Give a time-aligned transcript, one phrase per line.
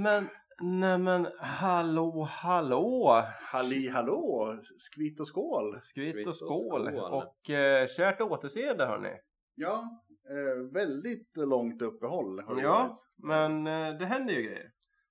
[0.00, 0.28] Nämen,
[0.60, 3.22] nämen, hallå, hallå!
[3.40, 4.56] Halli hallå!
[4.78, 5.80] Skvitt och skål!
[5.80, 6.88] Skvitt och och skål!
[6.98, 9.16] Och eh, kärt återseende hörni.
[9.54, 12.98] Ja, eh, väldigt långt uppehåll har det Ja, varit.
[13.16, 14.70] men eh, det händer ju grejer.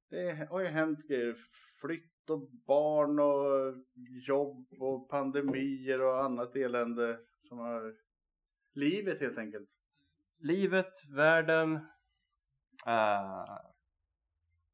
[0.10, 1.36] Det har ju hänt grejer.
[1.82, 3.76] Flytt och barn och
[4.28, 7.94] jobb och pandemier och annat elände som har
[8.74, 9.70] livet helt enkelt.
[10.40, 11.76] Livet, världen,
[12.88, 13.46] eh,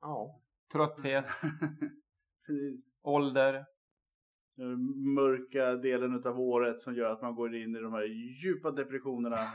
[0.08, 0.42] Ja.
[0.72, 1.26] trötthet,
[2.48, 3.66] Den ålder.
[5.16, 8.04] mörka delen utav året som gör att man går in i de här
[8.44, 9.38] djupa depressionerna.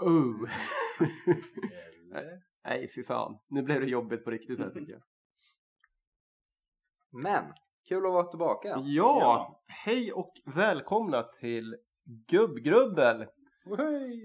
[0.00, 0.50] Eller?
[2.64, 3.38] Nej, fy fan.
[3.48, 5.02] Nu blev det jobbigt på riktigt här tycker jag.
[7.22, 7.44] Men,
[7.88, 8.68] kul att vara tillbaka.
[8.68, 9.62] Ja, Ja.
[9.66, 13.26] hej och välkomna till Gubbgrubbel.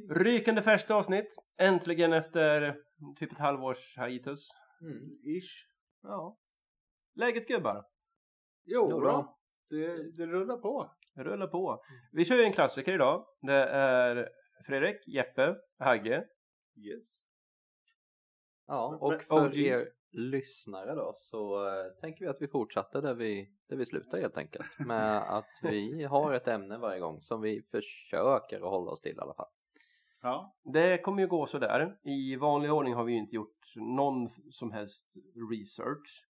[0.10, 1.36] Rykande färskt avsnitt.
[1.58, 2.78] Äntligen efter
[3.20, 4.50] typ ett halvårs hiatus.
[4.82, 5.20] Mm.
[5.24, 5.68] Ish.
[6.04, 6.38] Ja.
[7.16, 7.86] Läget gubbar?
[8.66, 9.38] Jo, Jo då.
[9.70, 10.92] Det, det rullar på.
[11.16, 11.84] Rulla på.
[12.12, 13.26] Vi kör ju en klassiker idag.
[13.42, 14.30] Det är
[14.66, 16.28] Fredrik, Jeppe, Hagge.
[16.78, 17.08] Yes.
[18.68, 19.58] Ja, och för OGs.
[19.58, 24.18] er lyssnare då så eh, tänker vi att vi fortsätter där vi, där vi slutar
[24.20, 24.80] helt enkelt.
[24.80, 29.16] Med att vi har ett ämne varje gång som vi försöker att hålla oss till
[29.16, 29.48] i alla fall.
[30.22, 30.56] Ja.
[30.64, 31.98] Det kommer ju gå sådär.
[32.04, 35.06] I vanlig ordning har vi ju inte gjort någon som helst
[35.52, 36.28] research.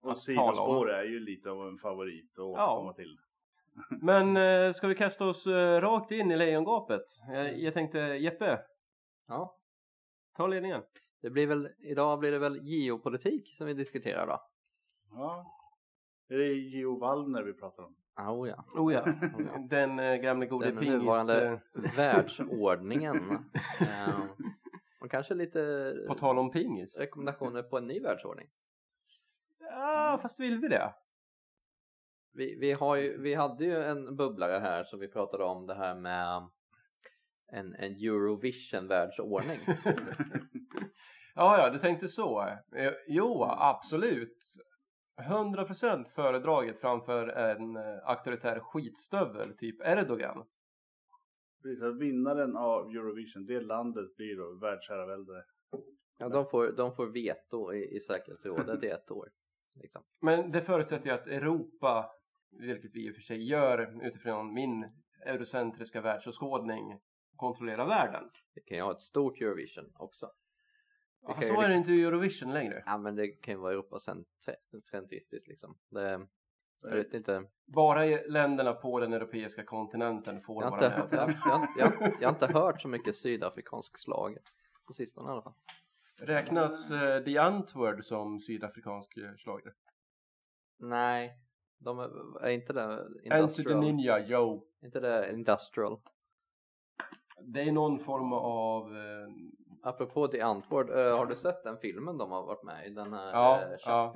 [0.00, 0.46] Och Att tala om.
[0.46, 3.18] sidospår är ju lite av en favorit att återkomma till.
[3.90, 7.02] Men eh, ska vi kasta oss eh, rakt in i lejongapet?
[7.28, 8.58] Jag, jag tänkte Jeppe,
[9.28, 9.56] Ja,
[10.36, 10.82] ta ledningen.
[11.22, 14.38] det blir väl, idag blir det väl geopolitik som vi diskuterar då.
[15.10, 15.46] Ja.
[16.28, 17.96] Är det Geo Wallner vi pratar om?
[18.28, 18.64] Oh, ja.
[18.74, 19.04] Oh ja,
[19.70, 20.98] den eh, gamle gode Den pingis.
[21.00, 23.38] nuvarande Eh, världsordningen.
[23.80, 24.20] Eh,
[25.00, 26.98] och kanske lite på tal om pingis.
[26.98, 28.46] rekommendationer på en ny världsordning.
[29.60, 30.94] Ja, fast vill vi det?
[32.32, 35.74] Vi, vi, har ju, vi hade ju en bubblare här som vi pratade om det
[35.74, 36.48] här med
[37.52, 39.58] en, en Eurovision-världsordning.
[41.34, 42.40] ja, ja, du tänkte så.
[42.76, 44.38] Eh, Jo, absolut.
[45.16, 50.44] 100% föredraget framför en eh, auktoritär skitstövel, typ Erdogan.
[51.62, 55.44] Precis, att vinnaren av Eurovision, det landet blir då världsherravälde.
[56.18, 59.28] Ja, de, får, de får veto i, i säkerhetsrådet i ett år.
[59.76, 60.02] Liksom.
[60.20, 62.10] Men det förutsätter ju att Europa,
[62.50, 64.90] vilket vi i och för sig gör utifrån min
[65.26, 67.00] eurocentriska världsåskådning,
[67.36, 68.30] kontrollerar världen.
[68.54, 70.30] Det kan ju ha ett stort Eurovision också.
[71.28, 72.82] Ju så är det liksom- inte i Eurovision längre.
[72.86, 75.78] Ja, men det kan ju vara Europacentristiskt liksom.
[75.90, 76.26] Det,
[76.82, 77.44] jag vet inte.
[77.66, 82.34] Bara länderna på den europeiska kontinenten får Jag vara inte, med jag, jag, jag, har
[82.34, 84.36] inte hört så mycket sydafrikansk slag
[84.86, 85.54] på sistone i alla fall.
[86.20, 89.74] Räknas eh, The Antwoord som sydafrikansk eh, schlager?
[90.78, 91.38] Nej,
[91.78, 93.80] de är, är inte det Enter the industrial?
[93.80, 94.66] Ninja, yo!
[94.82, 96.00] Inte det industrial?
[97.40, 98.96] Det är någon form av...
[98.96, 99.28] Eh,
[99.84, 102.90] Apropå The Antwoord, eh, har du sett den filmen de har varit med i?
[102.90, 104.14] Den här Ja, eh, ja.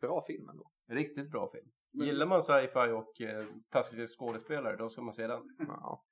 [0.00, 0.70] Bra film ändå.
[0.88, 1.68] riktigt bra film.
[1.90, 5.56] Men- Gillar man sci-fi och eh, taskiga skådespelare, då ska man se den.
[5.58, 6.04] Ja.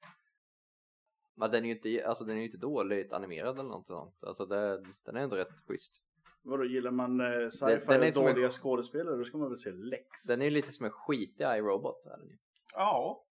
[1.34, 4.24] Men den är ju inte, alltså den är inte dåligt animerad eller något sånt.
[4.24, 6.02] Alltså det, den är ändå rätt schysst.
[6.42, 9.38] Vadå, gillar man eh, Den- sci-fi den är och som en- dåliga skådespelare då ska
[9.38, 10.22] man väl se Lex.
[10.24, 12.06] Den är ju lite som en skitig iRobot.
[12.06, 12.36] Är den, ju.
[12.74, 13.24] Ja.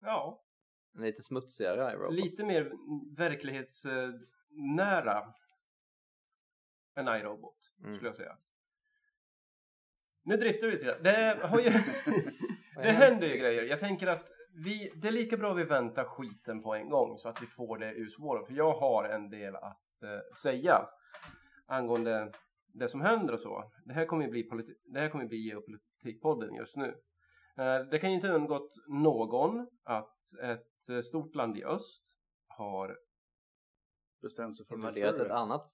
[0.00, 0.42] Ja.
[0.94, 2.14] en lite smutsigare iRobot.
[2.14, 2.72] Lite mer
[4.50, 5.32] verklighetsnära
[6.96, 7.94] än iRobot, Mm.
[7.96, 8.36] skulle jag säga.
[10.24, 11.02] Nu driftar vi lite grann.
[11.02, 11.70] Det, har ju,
[12.82, 13.62] det händer ju grejer.
[13.62, 14.28] Jag tänker att
[14.64, 17.78] vi, det är lika bra vi väntar skiten på en gång så att vi får
[17.78, 18.46] det ur spåren.
[18.46, 20.88] För jag har en del att eh, säga
[21.66, 22.32] angående
[22.74, 23.72] det som händer och så.
[23.84, 26.88] Det här kommer ju bli, politi- det här kommer bli geopolitikpodden just nu.
[27.58, 32.02] Eh, det kan ju inte undgått någon att ett eh, stort land i öst
[32.48, 32.98] har
[34.22, 35.70] Bestämt sig för att bli ett annat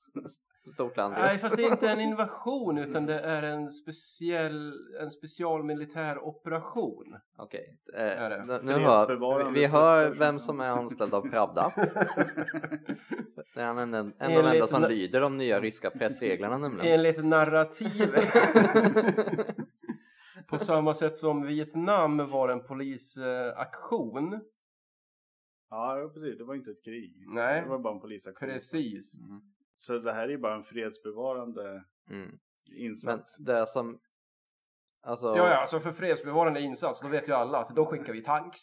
[0.74, 1.14] stort land.
[1.18, 6.18] Nej fast det är inte en invasion utan det är en speciell en special militär
[6.18, 7.16] operation.
[7.36, 8.00] Okej, eh,
[8.46, 11.72] nu- nu hör vi hör vem som- är anställd av Pravda.
[13.54, 16.58] Det är han en, en, en av de enda som lyder de nya ryska pressreglerna
[16.58, 16.92] nämligen.
[16.94, 18.24] Enligt narrativet.
[20.48, 24.40] På samma sätt som Vietnam var en polisaktion.
[25.70, 26.38] Ja, precis.
[26.38, 27.24] Det var inte ett krig.
[27.28, 27.62] Nej.
[27.62, 28.48] Det var bara en polisaktion.
[28.48, 29.20] Precis.
[29.20, 29.40] Mm.
[29.78, 32.38] Så det här är ju bara en fredsbevarande Mm.
[32.66, 33.36] Men insats.
[33.38, 34.00] det som
[35.06, 38.22] Alltså, Ja, ja, alltså för fredsbevarande insats, då vet ju alla att då skickar vi
[38.22, 38.60] tanks.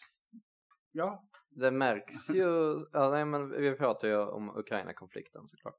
[0.92, 2.46] Ja, det märks ju,
[2.92, 5.76] ja, nej, men vi pratar ju om Ukraina-konflikten såklart.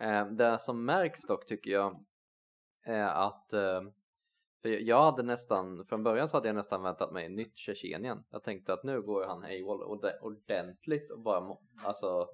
[0.00, 2.00] Eh, det som märks dock tycker jag
[2.84, 3.82] är att eh,
[4.62, 8.24] för jag hade nästan, från början så hade jag nästan väntat mig nytt Tjetjenien.
[8.30, 12.28] Jag tänkte att nu går han AWOL orde- ordentligt och bara, alltså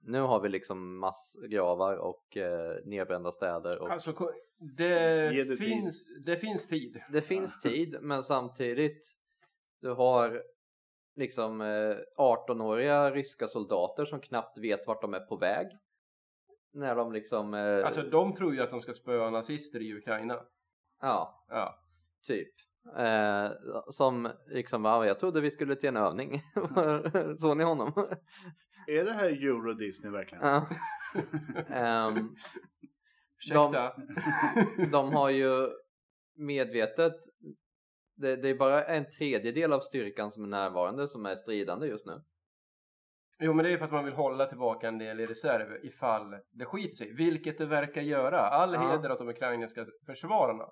[0.00, 4.30] nu har vi liksom massgravar och eh, nedbrända städer och Alltså,
[4.76, 5.58] det, det tid.
[5.58, 7.00] finns, det finns tid.
[7.12, 9.06] det finns tid men samtidigt
[9.80, 10.42] du har
[11.16, 15.66] liksom eh, 18-åriga ryska soldater som knappt vet vart de är på väg.
[16.72, 20.40] När de liksom, eh, Alltså de tror ju att de ska spöa nazister i Ukraina.
[21.00, 21.78] Ja Ja.
[22.26, 22.48] typ.
[22.98, 23.50] Eh,
[23.90, 26.42] som liksom, ja, jag trodde vi skulle till en övning.
[27.38, 27.92] Såg ni honom?
[28.86, 30.44] Är det här Euro Disney verkligen?
[30.46, 30.66] ja.
[31.70, 32.34] Ehm,
[33.38, 33.92] Ursäkta.
[34.92, 35.68] de har ju
[36.36, 37.12] medvetet
[38.16, 42.06] det, det är bara en tredjedel av styrkan som är närvarande som är stridande just
[42.06, 42.20] nu.
[43.38, 46.36] Jo men det är för att man vill hålla tillbaka en del i reserv ifall
[46.50, 47.12] det skiter sig.
[47.14, 48.40] Vilket det verkar göra.
[48.40, 48.80] All Ja.
[48.90, 50.64] heder åt de ukrainska försvararna.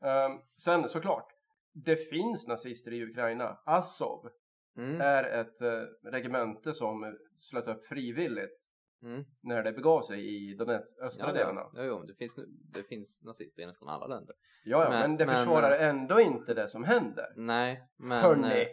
[0.00, 1.32] Um, sen såklart.
[1.72, 3.58] Det finns nazister i Ukraina.
[3.64, 4.28] Azov
[4.76, 5.00] Mm.
[5.00, 8.64] är ett uh, regemente som slöt upp frivilligt
[9.02, 9.24] Mm.
[9.40, 10.68] när det begav sig i de
[11.00, 11.70] östra Ja, delarna.
[11.74, 11.82] ja.
[11.84, 14.34] Jo, det finns, det finns nazister i nästan alla länder.
[14.64, 17.32] Ja, ja, men, Men- det men- försvarar ändå inte det som händer.
[17.36, 18.62] Nej, men, Hörni.
[18.62, 18.68] eh,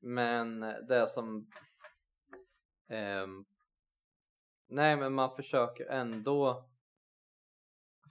[0.00, 1.50] men det som
[2.88, 3.44] ehm,
[4.68, 6.64] Nej men man försöker ändå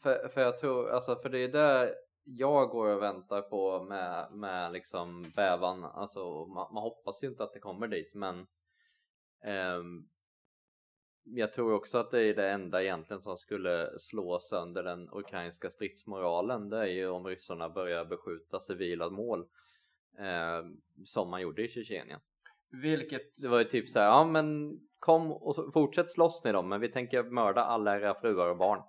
[0.03, 1.95] för, för jag tror, alltså för det är där
[2.37, 7.43] jag går och väntar på med, med liksom bävan, alltså man, man hoppas ju inte
[7.43, 8.47] att det kommer dit men
[9.43, 10.07] ehm,
[11.23, 15.69] jag tror också att det är det enda egentligen som skulle slå sönder den ukrainska
[15.69, 19.39] stridsmoralen det är ju om ryssarna börjar beskjuta civila mål
[20.19, 20.65] eh,
[21.05, 22.19] som man gjorde i Tjetjenien.
[22.71, 23.41] Vilket...
[23.41, 26.81] Det var ju typ så här, ja men kom och fortsätt slåss ni dem men
[26.81, 28.81] vi tänker mörda alla era fruar och barn.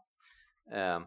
[0.73, 1.01] Eh,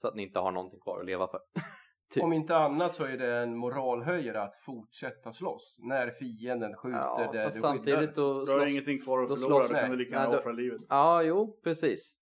[0.00, 1.40] så att ni inte har någonting kvar att leva för.
[2.14, 2.22] typ.
[2.24, 7.30] Om inte annat så är det en moralhöjare att fortsätta slåss när fienden skjuter Ja,
[7.44, 8.12] fast du samtidigt skyddar.
[8.14, 8.70] då Du har slåss...
[8.70, 10.80] ingenting kvar att då förlora, slåss- då kan du lika gärna då- offra livet.
[10.88, 12.18] Ja, jo, precis.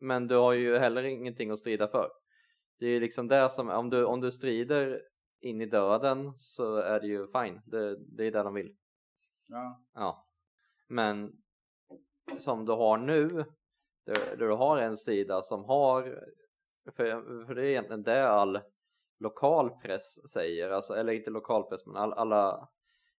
[0.00, 2.08] Men du har ju heller ingenting att strida för.
[2.78, 5.02] Det är ju liksom det som, om du, om du strider
[5.40, 7.60] in i döden så är det ju fine.
[7.66, 8.76] Det, det är det de vill.
[9.48, 9.82] Ja.
[9.94, 10.26] Ja.
[10.88, 11.32] Men
[12.38, 13.28] som du har nu,
[14.06, 16.24] där, där du har en sida som har,
[16.96, 18.60] för, för det är egentligen det all
[19.18, 22.68] lokal press säger, alltså, eller inte lokal press men all, alla,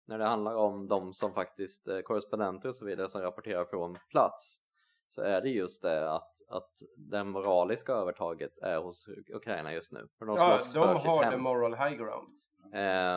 [0.05, 3.97] när det handlar om de som faktiskt, eh, korrespondenter och så vidare som rapporterar från
[4.09, 4.61] plats,
[5.09, 10.07] så är det just det att, att det moraliska övertaget är hos Ukraina just nu.
[10.19, 12.27] För de Ja, de har the moral high ground.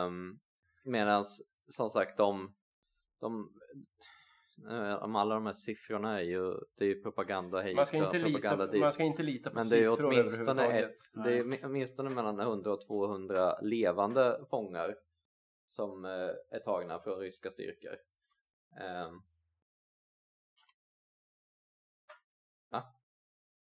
[0.07, 0.39] Um,
[0.83, 1.25] Medan
[1.67, 2.53] som sagt de,
[3.19, 3.79] de eh,
[5.15, 8.19] alla de här siffrorna är ju, det är ju propaganda hit Man ska och inte,
[8.31, 8.81] propaganda lita, dit.
[8.81, 12.09] man ska inte lita på Men det är ju åtminstone ett, det är mi- åtminstone
[12.09, 14.95] mellan 100 och 200 levande fångar
[15.69, 16.11] som eh,
[16.51, 17.95] är tagna från ryska styrkor.
[19.07, 19.21] Um,
[22.69, 22.93] ja.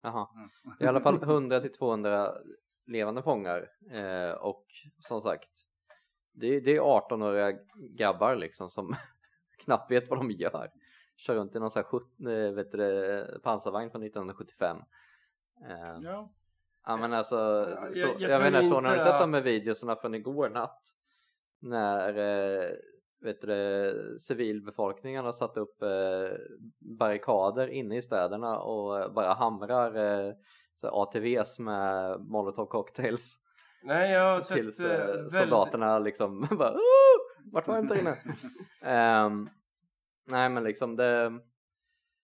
[0.02, 0.28] Jaha.
[0.36, 0.50] Mm.
[0.80, 2.34] I alla fall 100 till 200
[2.86, 4.66] levande fångar eh, och
[5.00, 5.50] som sagt
[6.32, 7.60] det, är- det är 18-åriga
[7.98, 8.96] grabbar liksom som
[9.66, 10.70] knappt vet vad de gör.
[11.18, 14.78] Kör runt i någon sån här 70, eh, vet du, pansarvagn från 1975.
[15.70, 16.32] Eh, ja.
[16.88, 19.34] Ja men alltså, Ja, så, jag- jag, jag vet inte, så du inte sett de
[19.34, 20.82] här videorna från igår natt
[21.62, 22.70] när eh,
[23.22, 26.38] vet du, civilbefolkningen har satt upp eh,
[27.00, 29.96] barrikader inne i städerna och eh, bara hamrar
[30.28, 30.34] eh,
[30.76, 33.36] så ATVs med molotov cocktails
[33.84, 37.15] Nej, jag har sett tills eh, eh, väldigt- soldaterna liksom bara "Åh,
[37.52, 38.18] vart var inte inne?
[38.82, 39.50] Ehm,
[40.28, 41.40] nej men liksom det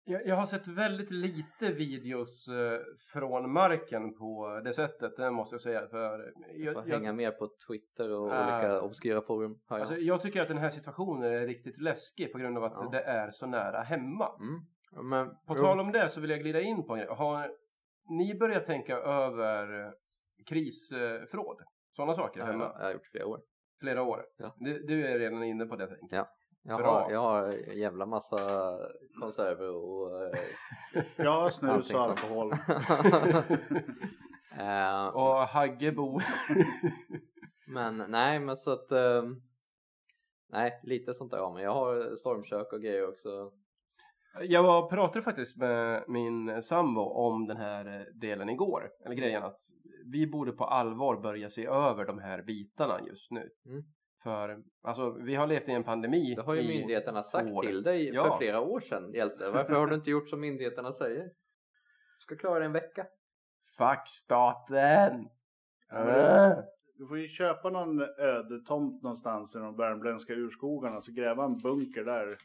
[0.04, 2.80] Jag, jag har sett väldigt lite videos eh,
[3.12, 5.88] från marken på det sättet, det måste jag säga.
[5.88, 8.42] För jag, får jag, hänga mer på Twitter och Ah.
[8.58, 9.80] olika obskyra forum jag.
[9.80, 12.88] alltså, jag tycker att den här situationen är riktigt läskig på grund av att Ja.
[12.92, 14.28] det är så nära hemma.
[14.40, 14.60] mm.
[15.08, 17.08] Men, På tal om det så vill jag glida in på en grej.
[17.08, 17.50] Har
[18.08, 19.90] ni börjat tänka över eh,
[20.48, 21.56] krisförråd?
[21.96, 22.72] Sådana saker Ja, hemma?
[22.78, 23.40] jag har gjort flera år.
[23.80, 24.26] Flera år?
[24.38, 24.54] Ja.
[24.58, 26.28] Du, du är redan inne på det tänker Ja.
[26.62, 27.02] Jag Bra.
[27.02, 28.38] har, jag har en jävla massa
[29.20, 30.38] konserver och eh,
[31.16, 32.52] ja, snus och alkohol.
[34.58, 36.20] eh, Och Haggebo.
[37.66, 39.22] Men nej men så att eh,
[40.52, 43.52] Nej lite sånt där har men jag har stormkök och grejer också
[44.40, 48.90] Jag var, pratade faktiskt med min sambo om den här eh, delen igår.
[49.04, 49.58] Eller grejen att
[50.06, 53.50] vi borde på allvar börja se över de här bitarna just nu.
[53.66, 53.82] Mm.
[54.22, 56.34] För alltså, vi har levt i en pandemi.
[56.34, 57.62] Det har ju i myndigheterna sagt år.
[57.62, 58.30] till dig Ja.
[58.30, 61.30] för flera år sedan Hjälte Varför har du inte gjort som myndigheterna säger?
[62.18, 63.06] ska klara det en vecka.
[63.78, 65.28] Fuck staten!
[65.92, 66.52] Äh.
[66.94, 71.58] Du får ju köpa någon öde tomt någonstans i de värmländska urskogarna så gräva en
[71.58, 72.36] bunker där.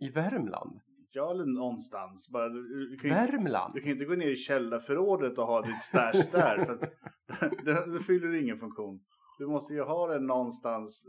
[0.00, 0.80] I Värmland?
[1.16, 2.28] Eller någonstans.
[2.28, 3.74] Bara, du, du, kan ju, Värmland?
[3.74, 6.64] du kan ju inte gå ner i källarförrådet och ha ditt stash där.
[6.64, 6.80] För att,
[7.64, 9.00] det, det fyller ingen funktion.
[9.38, 11.04] Du måste ju ha det någonstans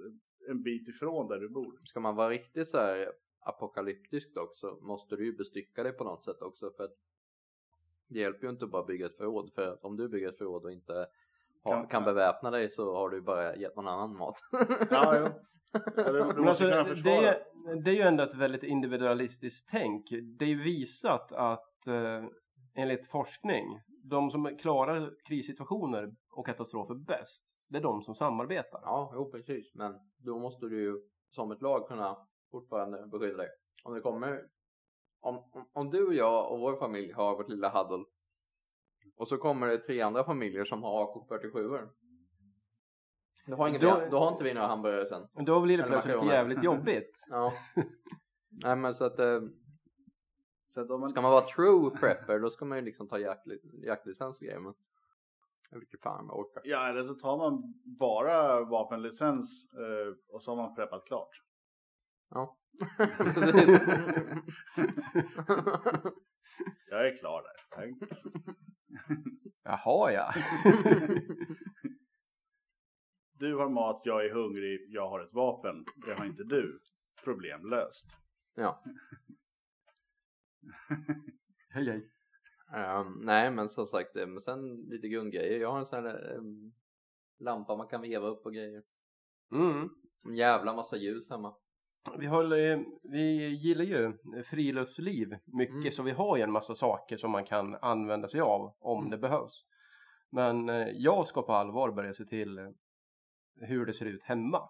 [0.49, 1.73] en bit ifrån där du bor.
[1.83, 3.07] Ska man vara riktigt så här
[3.45, 6.93] apokalyptisk dock så måste du ju bestycka dig på något sätt också för att
[8.07, 10.63] det hjälper ju inte att bara bygga ett förråd för om du bygger ett förråd
[10.65, 11.07] och inte
[11.63, 14.35] har, Kan- kan beväpna dig så har du bara gett någon annan mat.
[14.89, 15.27] Ja, jo.
[15.95, 17.35] Ja, du, du måste alltså, kunna det, försvara
[17.75, 20.09] det är ju ändå ett väldigt individualistiskt tänk.
[20.09, 22.25] Det är ju visat att eh,
[22.75, 28.79] enligt forskning, de som klarar krissituationer och katastrofer bäst, det är de som samarbetar.
[28.83, 29.75] Ja, jo precis.
[29.75, 32.17] Men då måste du ju som ett lag kunna
[32.51, 33.49] fortfarande beskydda dig.
[33.83, 34.43] Om det kommer,
[35.21, 38.05] om, om, om du och jag och vår familj har vårt lilla huddle
[39.17, 41.87] och så kommer det tre andra familjer som har AK47
[43.47, 45.27] då har, ingen, Då- då har inte vi några hamburgare sen.
[45.45, 46.35] Då blir det Eller plötsligt makaroner.
[46.35, 47.19] jävligt jobbigt.
[47.29, 47.53] Ja.
[48.49, 49.41] Nej men så att eh,
[50.73, 53.85] Så att man, ska man vara true prepper då ska man ju liksom ta jaktli-
[53.85, 54.73] jaktlicens och grejer men
[55.71, 56.61] jag vet inte fan om jag orkar.
[56.65, 61.29] ja, eller så tar man bara vapenlicens eh, och så har man preppat klart.
[62.29, 62.57] Ja.
[63.33, 63.79] Precis.
[66.89, 67.75] Jag är klar där.
[67.77, 67.89] Tack.
[69.63, 70.33] Jaha ja.
[73.39, 75.85] Du har mat, jag är hungrig, jag har ett vapen.
[76.05, 76.79] Det har inte du.
[77.23, 78.05] Problem löst.
[78.55, 78.83] ja.
[81.69, 82.09] hej hej.
[82.73, 85.59] Ehm, nej men som sagt, eh, men sen lite grundgrejer.
[85.59, 86.71] Jag har en sån här ehm,
[87.39, 88.83] lampa man kan veva upp och grejer.
[89.51, 89.89] Mm.
[90.25, 91.55] En jävla massa ljus hemma.
[92.17, 94.13] Vi, håller, vi gillar ju
[94.43, 95.91] friluftsliv mycket Mm.
[95.91, 99.11] så vi har ju en massa saker som man kan använda sig av om Mm.
[99.11, 99.65] det behövs.
[100.29, 102.73] Men eh, jag ska på allvar börja se till
[103.59, 104.69] hur det ser ut hemma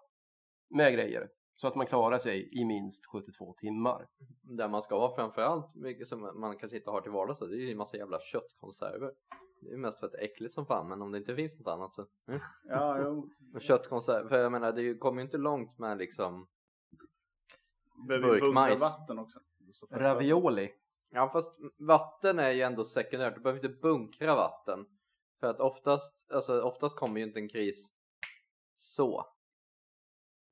[0.70, 1.28] med grejer
[1.60, 4.08] så att man klarar sig i minst 72 timmar.
[4.42, 7.38] Där man ska ha framförallt mycket som man kanske inte har till vardags.
[7.38, 9.12] så Det är ju en massa jävla köttkonserver.
[9.60, 11.58] Det är mest för att det är äckligt som fan men om det inte finns
[11.58, 12.06] något annat så.
[12.28, 12.40] Mm.
[12.64, 13.30] Ja, jo.
[13.60, 16.48] Köttkonserver, för jag menar det kommer ju inte långt med liksom
[18.08, 18.80] Burkmajs.
[18.80, 19.38] vatten också.
[19.90, 20.70] Ravioli.
[21.10, 24.86] Ja fast vatten är ju ändå sekundärt, du behöver inte bunkra vatten.
[25.40, 27.97] För att oftast, alltså oftast kommer ju inte en kris
[28.78, 29.26] så.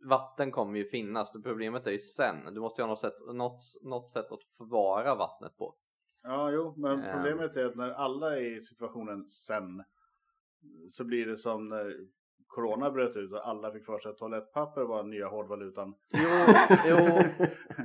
[0.04, 2.54] Vatten kommer ju finnas, det problemet är ju sen.
[2.54, 5.74] Du måste ju ha något sätt, något, något sätt att förvara vattnet på.
[6.22, 7.16] Ja, jo, men Ehm.
[7.16, 9.84] problemet är att när alla är i situationen sen
[10.90, 11.96] så blir det som när
[12.46, 15.94] corona bröt ut och alla fick för sig att toalettpapper var nya hårdvalutan.
[16.12, 16.28] Jo,
[16.88, 16.96] jo,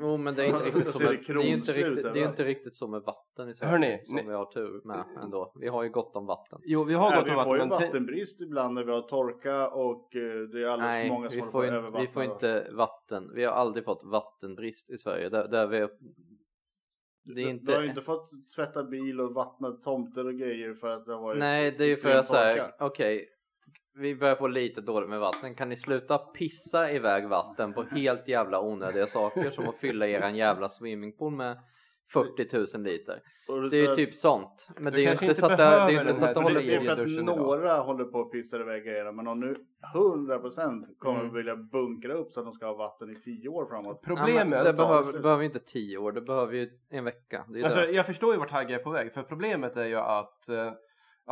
[0.01, 2.09] jo men det är inte riktigt så med, det det är ju inte riktigt, det
[2.19, 5.03] är ju inte riktigt så med vatten i Sverige som ni- vi har tur med
[5.23, 5.51] ändå.
[5.55, 6.59] Vi har ju gott om vatten.
[6.63, 7.69] Jo, vi har Nej, gått vi om får ju vatten.
[7.69, 11.13] men te- vattenbrist ibland när vi har torka och eh, det är alldeles Nej, för
[11.15, 13.31] många som vi får, in, vi får inte vatten.
[13.35, 15.29] Vi har aldrig fått vattenbrist i Sverige.
[15.29, 17.65] Där, där vi, det är Du- inte...
[17.71, 21.21] Du har inte fått tvätta bil och vattna tomter och grejer för att det har
[21.21, 23.27] varit Nej, det är ju för att säga, okej,
[23.95, 25.55] vi börjar få lite dåligt med vatten.
[25.55, 30.35] Kan ni sluta pissa iväg vatten på helt jävla onödiga saker som att fylla eran
[30.35, 31.57] jävla swimmingpool med
[32.13, 33.19] 40 000 liter.
[33.71, 34.67] Det är ju typ sånt.
[34.79, 36.61] Men det är ju inte så att det, det är inte så att det håller
[36.61, 36.85] det är på.
[36.85, 37.37] för att duschen idag.
[37.37, 39.55] några håller på att pissa iväg grejerna men om nu
[39.95, 41.33] 100% kommer Mm.
[41.33, 43.99] vilja bunkra upp så att de ska ha vatten i 10 år framåt.
[44.01, 44.63] Ja, Problemet...
[44.63, 47.45] det tar behöver, det behöver ju inte 10 år, det behöver ju en vecka.
[47.49, 47.91] Det Alltså, det.
[47.91, 49.13] jag förstår ju vart Hagge är på väg.
[49.13, 50.49] För problemet är ju att...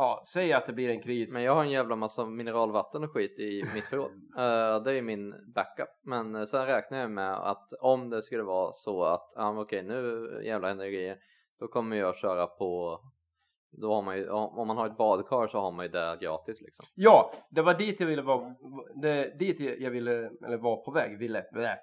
[0.00, 1.32] Ja, säg att det blir en kris.
[1.34, 4.10] Men jag har en jävla massa mineralvatten och skit i mitt förråd.
[4.38, 5.88] Eh, det är min backup.
[6.02, 9.82] Men eh, sen räknar jag med att om det skulle vara så att, men okej
[9.82, 11.18] nu jävla grejer.
[11.58, 13.00] Då kommer jag köra på,
[13.70, 16.60] då har man ju, om man har ett badkar så har man ju det gratis
[16.60, 16.84] liksom.
[16.94, 18.54] Ja, det var dit jag ville vara,
[19.02, 21.78] det, dit jag ville, eller var på väg, ville, blä.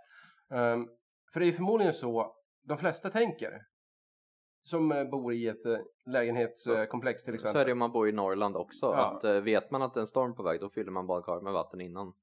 [0.52, 0.88] Ehm,
[1.34, 3.62] för det är förmodligen så de flesta tänker.
[4.68, 7.66] Som eh, bor i ett eh, lägenhetskomplex till Så är exempel.
[7.66, 8.86] det om man bor i Norrland också.
[8.86, 9.16] Ja.
[9.16, 11.42] Att, eh, vet man att det är en storm på väg då fyller man badkar
[11.42, 12.14] med vatten innan.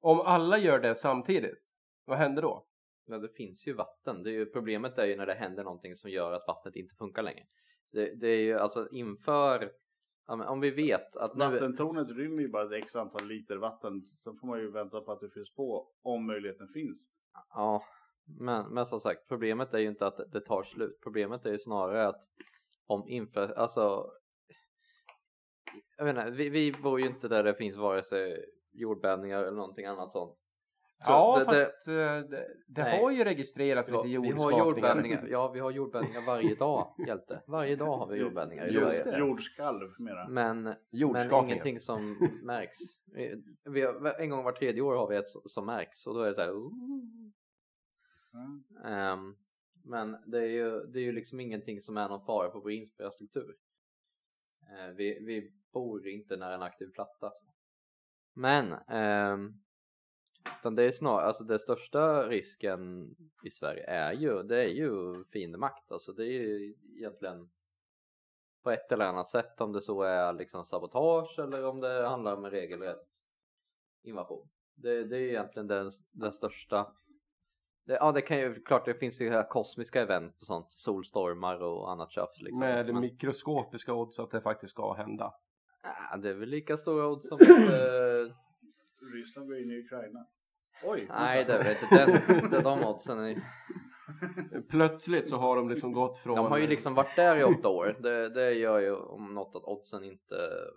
[0.00, 1.58] Om alla gör det samtidigt,
[2.04, 2.64] vad händer då?
[3.06, 4.22] Ja, det finns ju vatten.
[4.22, 6.94] Det är ju, problemet är ju när det händer någonting som gör att vattnet inte
[6.94, 7.44] funkar längre.
[7.92, 9.72] Det, det är ju alltså inför,
[10.26, 14.02] om vi vet att nu, Vattentornet rymmer ju bara ett x antal liter vatten.
[14.24, 17.08] Sen får man ju vänta på att det fylls på om möjligheten finns.
[17.54, 17.82] ja,
[18.40, 20.98] men, men som sagt, problemet är ju inte att det, det tar slut.
[21.02, 22.20] Problemet är ju snarare att
[22.86, 24.06] om inför, alltså,
[25.96, 29.86] jag menar, vi, vi bor ju inte där det finns vare sig jordbävningar eller någonting
[29.86, 30.38] annat sånt.
[31.04, 33.00] Så Ja, det- fast eh, det, det Nej.
[33.02, 34.64] har ju registrerats lite vi har jordskakningar.
[34.64, 35.26] jordbävningar.
[35.30, 37.42] Ja, vi har jordbävningar varje dag, hjälte.
[37.46, 39.12] Varje dag har vi jordbävningar i Just Sverige.
[39.12, 39.18] det.
[39.18, 40.28] Jordskalv mera.
[40.28, 40.62] Men,
[41.12, 42.78] men ingenting som märks.
[43.64, 46.28] Vi har, en gång var tredje år har vi ett som märks och då är
[46.28, 46.52] det så här.
[48.34, 48.64] Mm.
[48.84, 49.36] Um,
[49.82, 52.72] men det är, ju, det är ju liksom ingenting som är någon fara på vår
[52.72, 53.56] infrastruktur.
[54.62, 57.32] Uh, vi, vi bor inte nära en aktiv platta.
[58.34, 59.60] Men um,
[60.58, 65.24] utan det är snarare, alltså det största risken i Sverige är ju, det är ju
[65.24, 65.92] fiendemakt.
[65.92, 67.50] Alltså det är ju egentligen
[68.62, 72.36] på ett eller annat sätt om det så är liksom sabotage eller om det handlar
[72.36, 73.08] om en regelrätt
[74.02, 74.48] invasion.
[74.74, 76.92] Det, det är egentligen den, den största
[77.94, 81.90] ja det kan ju, klart det finns ju här kosmiska event och sånt, solstormar och
[81.92, 82.60] annat tjafs liksom.
[82.60, 85.34] Med Men- mikroskopiska odds att det faktiskt ska hända.
[86.10, 88.34] Ja, det är väl lika stora odds som att, eh,
[89.14, 90.26] Ryssland går in i Ukraina.
[90.84, 91.06] Oj!
[91.10, 91.68] Nej det vänta.
[91.68, 91.82] vet
[92.30, 93.42] inte, den, de oddsen är,
[94.70, 96.36] Plötsligt så har de liksom gått från...
[96.36, 97.96] De har ju liksom varit där i åtta år.
[97.98, 100.34] Det, det gör ju om något att oddsen inte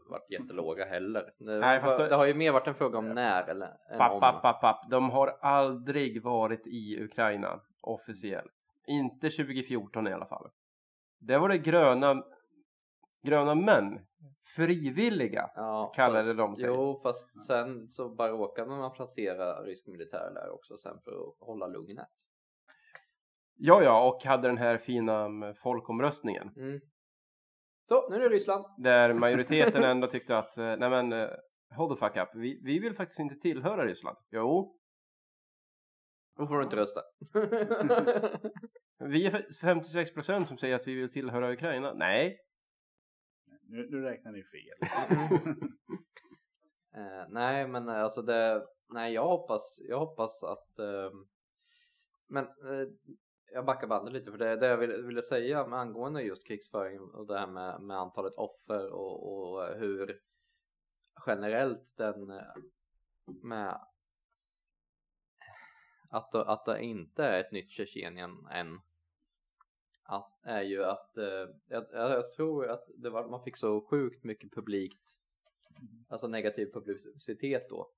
[0.10, 1.34] varit jättelåga heller.
[1.38, 3.98] Det, Nej, fast det, det- har ju mer varit en fråga om när eller än
[3.98, 4.20] Papp, om.
[4.20, 4.90] papp, papp, papp.
[4.90, 8.52] De har aldrig varit i Ukraina officiellt.
[8.88, 10.50] Inte 2014 i alla fall.
[11.20, 12.24] Det var det gröna,
[13.24, 14.00] gröna män,
[14.56, 15.52] frivilliga.
[15.56, 16.68] Ja, kallade fast, de sig.
[16.70, 21.36] Jo, fast sen så bara råkade man placera rysk militär där också sen för att
[21.48, 22.08] hålla lugnet.
[23.56, 26.52] Ja, ja, och hade den här fina mm, folkomröstningen.
[26.58, 26.82] Mm.
[27.88, 28.66] Så, nu är det Ryssland.
[28.78, 31.30] Där majoriteten ändå tyckte att, eh, nej men, eh,
[31.76, 32.30] hold the fuck up.
[32.34, 34.18] Vi, vi vill faktiskt inte tillhöra Ryssland.
[34.32, 34.78] Jo,
[36.38, 37.02] Då får du inte rösta.
[39.00, 41.94] vi är 56% som säger att vi vill tillhöra Ukraina.
[41.94, 42.38] Nej,
[43.64, 44.78] Nu, nu räknar ni fel.
[46.96, 51.28] Eh, nej men alltså det, nej jag hoppas, jag hoppas att ehm,
[52.28, 52.88] men eh,
[53.54, 57.00] jag backar bandet lite för det, det jag ville, ville säga med angående just krigsföring
[57.00, 60.22] och det här med, med antalet offer och, och hur
[61.26, 62.26] generellt den
[63.26, 63.80] med
[66.10, 68.80] att, det- att det inte är ett nytt Tjetjenien än
[70.04, 74.24] att, är ju att eh, jag, jag tror att det var, man fick så sjukt
[74.24, 75.18] mycket publikt
[76.08, 77.92] alltså negativ publicitet då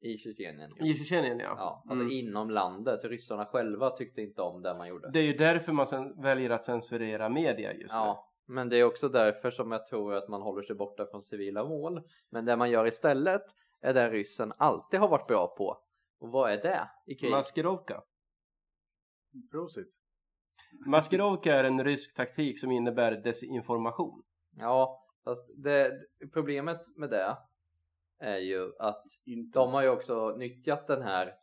[0.00, 0.70] i Tjetjenien.
[0.80, 0.90] ju.
[0.90, 1.54] i Tjetjenien ja.
[1.56, 2.10] Ja, alltså Mm.
[2.10, 3.04] inom landet.
[3.04, 5.10] Ryssarna själva tyckte inte om det man gjorde.
[5.10, 7.98] Det är ju därför man sen väljer att censurera media just nu.
[7.98, 11.22] Ja, men det är också därför som jag tror att man håller sig borta från
[11.22, 12.02] civila mål.
[12.30, 13.42] Men det man gör istället
[13.80, 15.78] är det ryssen alltid har varit bra på.
[16.20, 17.30] Och vad är det i krig?
[17.30, 18.02] Maskerovka.
[19.50, 19.94] Prosit.
[20.86, 24.22] Maskerovka är en rysk taktik som innebär desinformation.
[24.56, 25.92] Ja, fast det,
[26.32, 27.36] problemet med det
[28.20, 29.58] är ju att Inte.
[29.58, 31.34] de har ju också nyttjat den här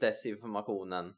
[0.00, 1.14] desinformationen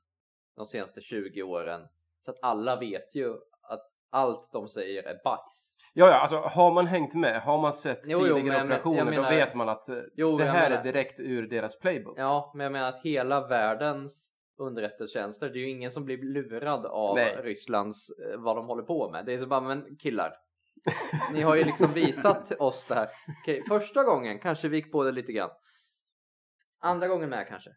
[0.56, 1.80] de senaste 20 åren.
[2.24, 3.32] Så att alla vet ju
[3.62, 5.74] att allt de säger är bajs.
[5.94, 8.66] Ja, ja, alltså har man hängt med, har man sett Jo, jo, tidigare jag men-
[8.66, 11.78] operationer, menar- då vet man att eh, Jo, det här menar- är direkt ur deras
[11.78, 12.14] playbook.
[12.18, 16.86] Ja, men jag menar att hela världens underrättelsetjänster, det är ju ingen som blir lurad
[16.86, 17.36] av Nej.
[17.42, 19.26] Rysslands eh, vad de håller på med.
[19.26, 20.32] Det är så bara, men killar.
[21.32, 23.08] Ni har ju liksom visat oss det här.
[23.40, 25.50] Okej, första gången kanske vi gick på det lite grann.
[26.80, 27.70] Andra gången med kanske.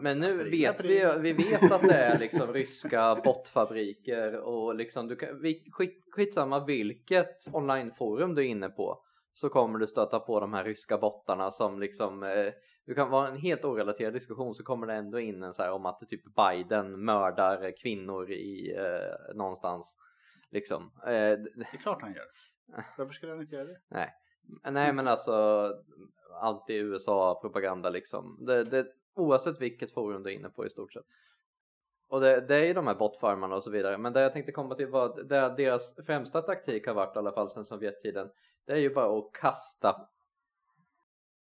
[0.00, 5.16] Men nu vet vi, vi vet att det är liksom ryska botfabriker och liksom du
[5.16, 9.02] kan, vi, skit, skitsamma vilket onlineforum du är inne på
[9.34, 12.52] så kommer du stöta på de här ryska bottarna som liksom eh,
[12.86, 15.72] du kan vara en helt orelaterad diskussion så kommer det ändå in en så här
[15.72, 19.96] om att typ Biden mördar kvinnor i eh, någonstans
[20.50, 20.90] liksom.
[21.06, 22.26] Eh, Det är klart han gör.
[22.98, 23.80] Varför skulle han inte göra det?
[24.70, 25.72] Nej men alltså
[26.42, 28.44] anti-USA-propaganda liksom.
[28.46, 31.06] Det, det, oavsett vilket forum du är inne på i stort sett.
[32.08, 33.98] Och det, det är ju de här botfarmarna och så vidare.
[33.98, 37.32] Men det jag tänkte komma till var det deras främsta taktik har varit i alla
[37.32, 38.30] fall sedan Sovjettiden.
[38.64, 40.08] Det är ju bara att kasta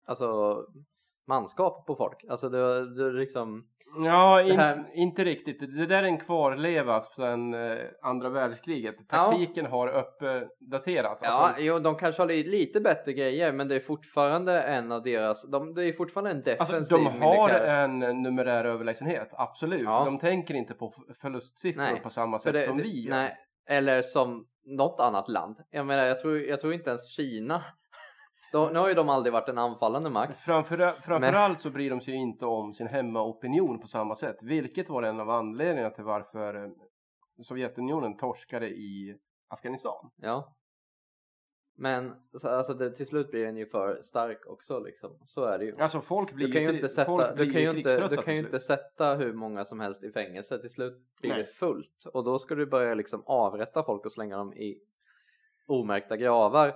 [0.05, 0.67] alltså
[1.29, 2.25] manskap på folk.
[2.29, 3.67] Alltså det, det liksom
[4.05, 5.61] Ja, in, här- inte riktigt.
[5.61, 8.95] Det där är en kvarleva sedan eh, andra världskriget.
[8.99, 9.05] Ja.
[9.17, 11.21] Taktiken har uppdaterats.
[11.25, 14.93] Ja, Alltså, jo, de kanske har li- lite bättre grejer men det är fortfarande en
[14.93, 17.67] av deras, de, det är fortfarande en defensiv alltså, de har militär.
[17.85, 19.83] en numerär överlägsenhet, absolut.
[19.83, 20.05] Ja.
[20.05, 23.11] De tänker inte på förlustsiffror Nej, på samma sätt det, som det, vi gör.
[23.11, 23.37] nej,
[23.69, 25.57] eller som något annat land.
[25.71, 27.63] Jag menar, jag tror, jag tror inte ens Kina.
[28.53, 30.39] De, nu har ju de aldrig varit en anfallande makt.
[30.39, 34.37] Framför, framförallt Men- så bryr de sig ju inte om sin hemmaopinion på samma sätt.
[34.43, 36.71] Vilket var en av anledningarna till varför eh,
[37.43, 40.11] Sovjetunionen torskade i Afghanistan.
[40.17, 40.57] Ja.
[41.77, 45.19] Men så, alltså det, till slut blir den ju för stark också liksom.
[45.27, 45.77] Så är det ju.
[45.79, 48.35] Alltså folk blir Du kan ju inte sätta, folk du kan ju inte, du kan
[48.35, 50.59] ju inte sätta hur många som helst i fängelse.
[50.59, 51.43] Till slut blir Nej.
[51.43, 54.79] det fullt och då ska du börja liksom avrätta folk och slänga dem i
[55.67, 56.75] omärkta gravar.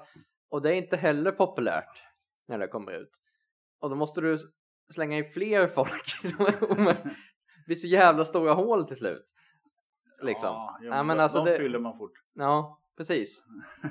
[0.49, 2.03] Och det är inte heller populärt
[2.49, 3.11] när det kommer ut.
[3.81, 4.39] Och då måste du
[4.95, 6.05] slänga i fler folk.
[6.23, 9.27] det blir så jävla stora hål till slut.
[10.23, 10.77] Liksom.
[10.81, 12.13] Ja, men de, alltså de det- fyller man fort.
[12.35, 13.45] Ja, precis.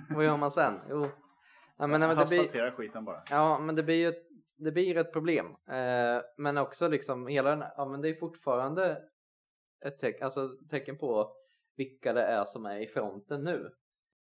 [0.10, 0.80] Vad gör man sen?
[0.90, 1.10] Jo.
[1.78, 3.24] Ja, men, men det blir, skiten bara.
[3.30, 5.46] Ja, men det blir ju ett, det blir ett problem.
[5.46, 9.02] Eh, men också liksom hela den, ja men det är fortfarande
[9.86, 11.36] ett teck, alltså, tecken på
[11.76, 13.72] vilka det är som är i fronten nu.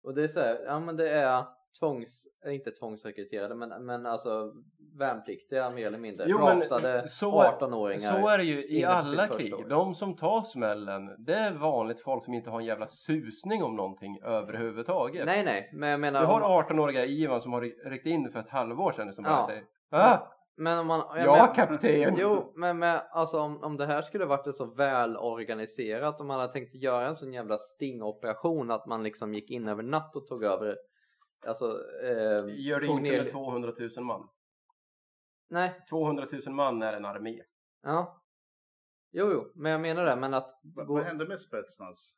[0.03, 1.45] Och det är så här, ja men det är
[1.81, 4.53] tvångs, inte tvångsrekryterade men, men alltså
[4.99, 6.27] värnpliktiga mer eller mindre.
[6.29, 8.21] Jo, men Draftade så- 18-åringar.
[8.21, 9.55] Så är det ju i alla krig.
[9.69, 13.77] De som tar smällen, det är vanligt folk som inte har en jävla susning om
[13.77, 15.27] någonting överhuvudtaget.
[15.27, 18.31] Nej nej, men jag menar Du om- har 18-åriga Ivan som har ry- ryckt in
[18.33, 19.47] för ett halvår sedan som bara Ja.
[19.47, 20.19] säger ah,
[20.57, 22.17] men om man, jag Ja men- kapten!
[22.19, 26.41] Jo, men med, alltså om, om det här skulle varit så väl organiserat om man
[26.41, 30.27] hade tänkt göra en sån jävla stingoperation att man liksom gick in över natt och
[30.27, 30.77] tog över
[31.47, 34.29] alltså eh, Gör det inte ner- med 200 000 man.
[35.51, 37.43] Nej, 200 000 man är en armé.
[37.83, 38.15] ja.
[39.11, 40.95] Jo, jo, men jag menar det, men att Va- gå...
[40.95, 42.15] Vad hände med Spetsnaz?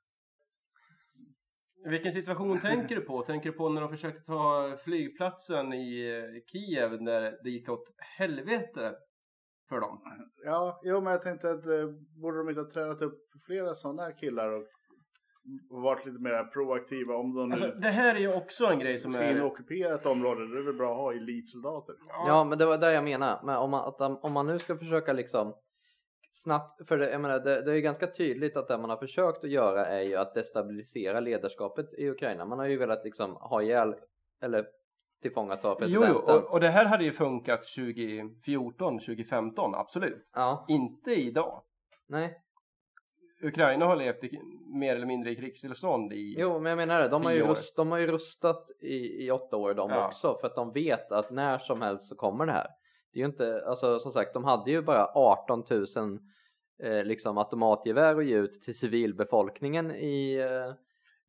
[1.85, 3.23] Vilken situation tänker du på?
[3.23, 7.85] Tänker du på när de försökte ta flygplatsen i eh, Kiev när det gick åt
[7.99, 8.97] helvete
[9.69, 10.03] för dem?
[10.45, 11.87] Ja, jo, men jag tänkte att eh,
[12.23, 14.67] borde de inte ha tränat upp flera sådana här killar och
[15.71, 18.99] varit lite mer proaktiva om de nu Alltså, det här är ju också en grej
[18.99, 19.53] som ska in och är...
[19.53, 20.47] ockupera ett område.
[20.47, 21.95] Det är väl bra att ha elitsoldater.
[22.09, 23.41] Ja, men det var det jag menar.
[23.45, 25.55] Men om man, att, om man nu ska försöka liksom
[26.33, 28.97] snabbt, för det, jag menar, det, det är ju ganska tydligt att det man har
[28.97, 32.45] försökt att göra är ju att destabilisera ledarskapet i Ukraina.
[32.45, 33.95] Man har ju velat liksom ha ihjäl
[34.43, 34.67] eller
[35.23, 36.23] tillfångata presidenten.
[36.27, 40.31] jo, och, och det här hade ju funkat 2014, 2015, absolut.
[40.35, 41.63] Ja, Inte idag.
[42.09, 42.41] nej.
[43.43, 46.35] Ukraina har levt i, mer eller mindre i krigstillstånd i...
[46.39, 47.09] Jo, men jag menar det.
[47.09, 50.07] De har ju, rust, de har ju rustat i, i åtta år de Ja.
[50.07, 52.67] också för att de vet att när som helst så kommer det här.
[53.13, 56.19] Det är ju inte, alltså som sagt, de hade ju bara 18 000
[56.83, 60.75] eh, liksom automatgevär ge ut till civilbefolkningen i eh,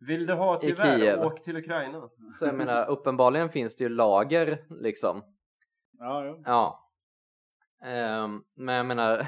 [0.07, 1.19] Vill du ha tyvärr, Kiev.
[1.25, 2.09] åk till Ukraina.
[2.39, 5.23] Så jag menar uppenbarligen finns det ju lager liksom.
[5.99, 6.43] Ja, jo.
[6.45, 6.89] Ja.
[7.85, 9.27] Ehm, men jag menar.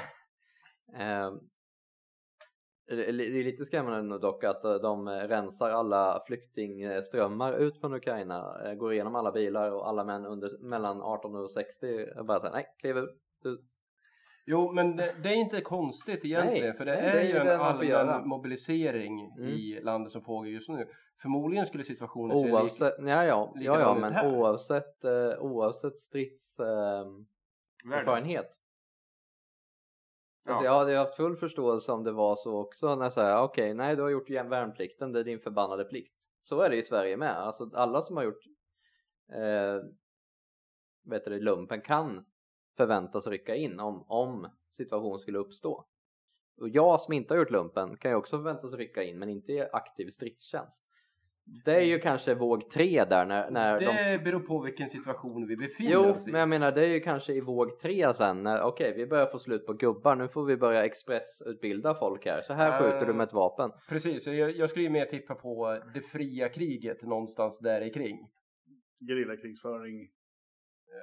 [2.86, 8.56] det är lite skrämmande dock att eh, de rensar alla flyktingströmmar ut från Ukraina.
[8.64, 12.40] eh, Går igenom alla bilar och alla män under, mellan 18 och 60 och bara
[12.40, 13.20] säger nej, kliv ut.
[14.46, 17.24] Jo, men det, det är inte konstigt egentligen Nej, för det nej, är det är
[17.24, 19.48] ju en allmän mobilisering Mm.
[19.50, 20.86] i landet som pågår just nu.
[21.22, 22.54] Förmodligen skulle situationen se lik...
[22.54, 24.36] Oavsett, ja, ja, ja, ja likadan ut men här.
[24.38, 26.66] oavsett, eh, oavsett strids eh,
[27.90, 28.04] världen.
[30.44, 30.46] Erfarenhet.
[30.46, 30.52] Ja.
[30.52, 33.74] Alltså jag hade haft full förståelse om det var så också när jag säger okej,
[33.74, 36.14] nej du har gjort igen värnplikten, det är din förbannade plikt.
[36.42, 38.44] Så är det i Sverige med, alltså alla som har gjort
[39.32, 39.82] eh,
[41.04, 42.24] vet du, lumpen kan
[42.76, 45.86] förväntas rycka in om, om situation skulle uppstå.
[46.60, 49.52] Och jag som inte har gjort lumpen kan ju också förväntas rycka in men inte
[49.52, 50.83] i aktiv stridstjänst.
[51.46, 55.46] Det är ju kanske våg tre där när, när de Det beror på vilken situation
[55.46, 56.30] vi befinner Jo, oss i.
[56.32, 59.26] men jag menar det är ju kanske i våg tre sen när okej, vi börjar
[59.26, 62.42] få slut på gubbar, nu får vi börja expressutbilda folk här.
[62.42, 63.70] Så här skjuter du med ett vapen.
[63.88, 68.28] Precis, jag, jag skulle ju mer tippa på det fria kriget någonstans där i kring.
[69.08, 70.08] Gerillakrigsföring.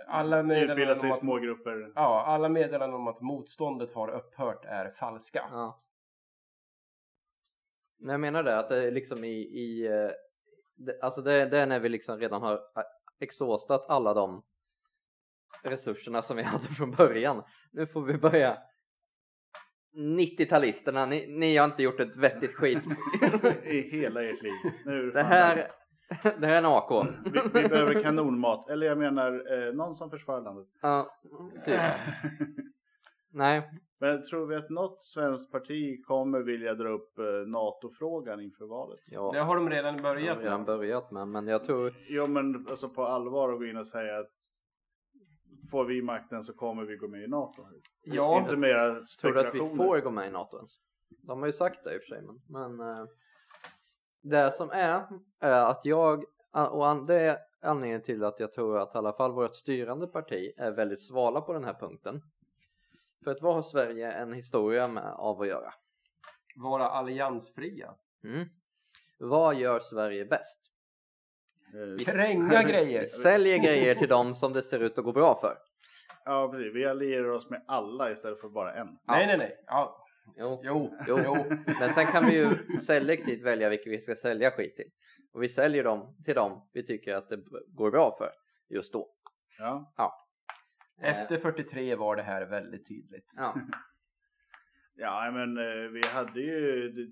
[0.07, 1.91] Alla Utbilda meddelanden, sig om i att, små grupper.
[1.95, 5.43] ja, alla meddelanden om att motståndet har upphört är falska.
[5.51, 5.83] Ja.
[7.99, 10.11] Men jag menar det att det är liksom i, i eh,
[10.85, 12.83] det, alltså det, det är när vi liksom redan har eh,
[13.19, 14.43] exhaustat alla de
[15.63, 17.43] resurserna som vi hade från början.
[17.71, 18.57] Nu får vi börja
[19.95, 22.85] 90-talisterna, ni, ni har inte gjort ett vettigt skit.
[23.63, 24.53] I hela ert liv.
[24.85, 25.55] Nu det, här,
[26.39, 27.07] det här är en AK.
[27.25, 28.69] Vi, vi behöver kanonmat.
[28.69, 30.67] Eller jag menar eh, någon som försvarar landet.
[30.81, 31.19] Ja,
[31.65, 31.79] typ.
[33.33, 33.69] Nej,
[34.01, 38.99] Men tror vi att något svenskt parti kommer vilja dra upp eh, NATO-frågan inför valet?
[39.05, 40.65] ja, Det har de redan börjat har redan med.
[40.65, 44.19] börjat med, men jag tror Jo men alltså på allvar att gå in och säga
[44.19, 44.27] att
[45.71, 47.65] får vi makten så kommer vi gå med i NATO.
[48.03, 50.71] Ja, Inte mera Tror du att vi får gå med i NATO ens?
[51.27, 53.05] De har ju sagt det i och för sig men, men eh,
[54.21, 55.03] Det som är,
[55.39, 56.23] är att jag
[56.71, 60.07] och an- det är anledningen till att jag tror att i alla fall vårt styrande
[60.07, 62.21] parti är väldigt svala på den här punkten.
[63.23, 65.73] För att vad har Sverige en historia med av att göra?
[66.55, 67.95] vara alliansfria.
[68.23, 68.47] Mm.
[69.19, 70.59] Vad gör Sverige bäst?
[71.73, 73.01] Eh, Kränga grejer.
[73.01, 75.57] Vi säljer grejer till dem som det ser ut att gå bra för.
[76.25, 76.75] Ja, precis.
[76.75, 78.87] Vi allierar oss med alla istället för bara en.
[79.07, 79.63] Nej, nej, nej.
[79.67, 80.05] Ja.
[80.37, 80.61] Jo.
[80.63, 81.19] Jo, Jo.
[81.25, 81.35] jo.
[81.79, 84.91] Men sen kan vi ju selektivt välja vilka vi ska sälja skit till.
[85.33, 88.31] Och vi säljer dem till dem vi tycker att det går bra för
[88.69, 89.09] just då.
[89.59, 90.11] Ja, Eh,
[91.01, 93.33] Efter 43 var det här väldigt tydligt.
[93.37, 93.55] Ja.
[94.95, 97.11] ja men eh, vi hade ju det,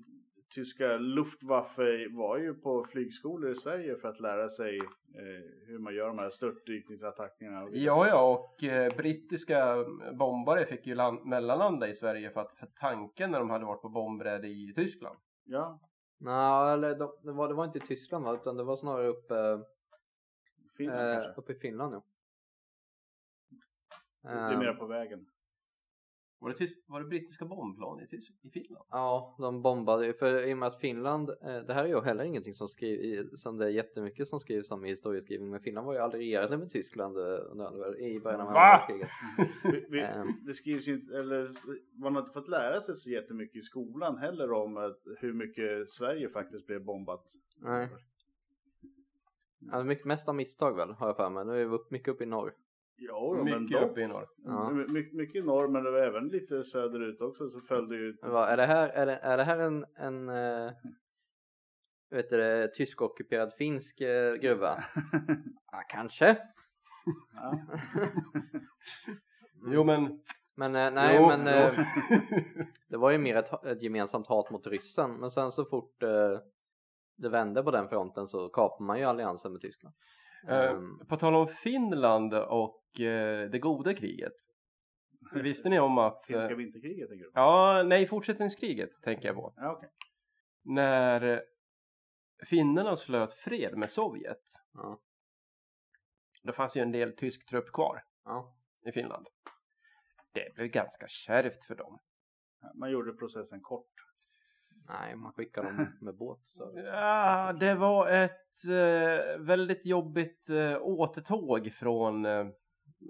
[0.49, 4.77] tyska Luftwaffe var ju på flygskolor i Sverige för att lära sig
[5.15, 7.67] eh, hur man gör de här störtdykningsattackerna.
[7.71, 13.31] Ja, ja, och eh, brittiska bombare fick ju land, mellanlanda i Sverige för att tanken
[13.31, 15.17] när de hade varit på bombräde i Tyskland.
[15.45, 15.79] Ja,
[16.19, 18.33] Nå, eller de, det, var, det var inte i Tyskland va?
[18.33, 19.59] Utan det var snarare uppe,
[20.77, 22.03] Finland eh, uppe i Finland ja.
[24.21, 25.25] Det är mer Eh, på vägen.
[26.41, 28.85] Var det, tys- var det brittiska bombplan i, Tys- i Finland?
[28.89, 32.23] Ja, de bombade för i och med att Finland, eh, det här är ju heller
[32.23, 35.87] ingenting som, skriv, i- som det är jättemycket som skrivs om i historieskrivning, men Finland
[35.87, 39.09] var ju allierade med Tyskland eh, under, andra- i början av andra världskriget.
[40.15, 40.27] Ehm.
[40.45, 41.55] det skrivs ju inte, eller
[41.99, 45.89] man har inte fått lära sig så jättemycket i skolan heller om att, hur mycket
[45.91, 47.25] Sverige faktiskt blev bombat.
[47.57, 47.89] Nej.
[49.71, 51.45] Alltså mycket, mest av misstag väl, har jag för mig.
[51.45, 52.53] Nu är vi upp, mycket uppe i norr.
[53.01, 53.91] Jo, jo, men Mycket dock.
[53.91, 54.27] uppe i norr.
[54.45, 54.69] Ja.
[54.69, 58.17] My, my- mycket i norr, men det var även lite söderut också så följde ju
[58.21, 60.71] Va, är, det här, är, det, är det här en, en eh,
[62.09, 64.83] vet du, tysk-ockuperad finsk eh, gruva?
[65.71, 66.37] Ja, kanske.
[67.35, 67.59] ja.
[69.71, 70.21] Jo, men...
[70.55, 71.51] Men eh, nej, jo, men jo.
[71.53, 71.79] eh,
[72.89, 75.11] det var ju mer ett, ett gemensamt hat mot ryssen.
[75.19, 75.99] Men sen så fort
[77.17, 79.95] det vände på den fronten så kapade man ju alliansen med Tyskland.
[80.47, 84.33] Ehm, på tal om Finland och eh, det goda kriget.
[85.33, 86.25] Visste ni om att...
[86.27, 87.31] Finska Eh, vinterkriget tänker du?
[87.33, 89.53] ja, nej, fortsättningskriget tänker jag på.
[89.55, 89.89] Ja, okej.
[90.63, 91.39] När eh,
[92.49, 94.43] finnarna slöt fred med Sovjet.
[94.73, 94.99] Ja.
[96.43, 98.55] Då fanns ju en del tysk trupp kvar ja.
[98.85, 99.27] i Finland.
[100.33, 101.99] Det blev ganska kärvt för dem.
[102.75, 104.08] Man gjorde processen kort.
[104.89, 106.39] Nej, man skickar dem med båt.
[106.45, 106.71] Så.
[106.85, 112.47] Ja, det var ett eh, väldigt jobbigt eh, återtåg från eh,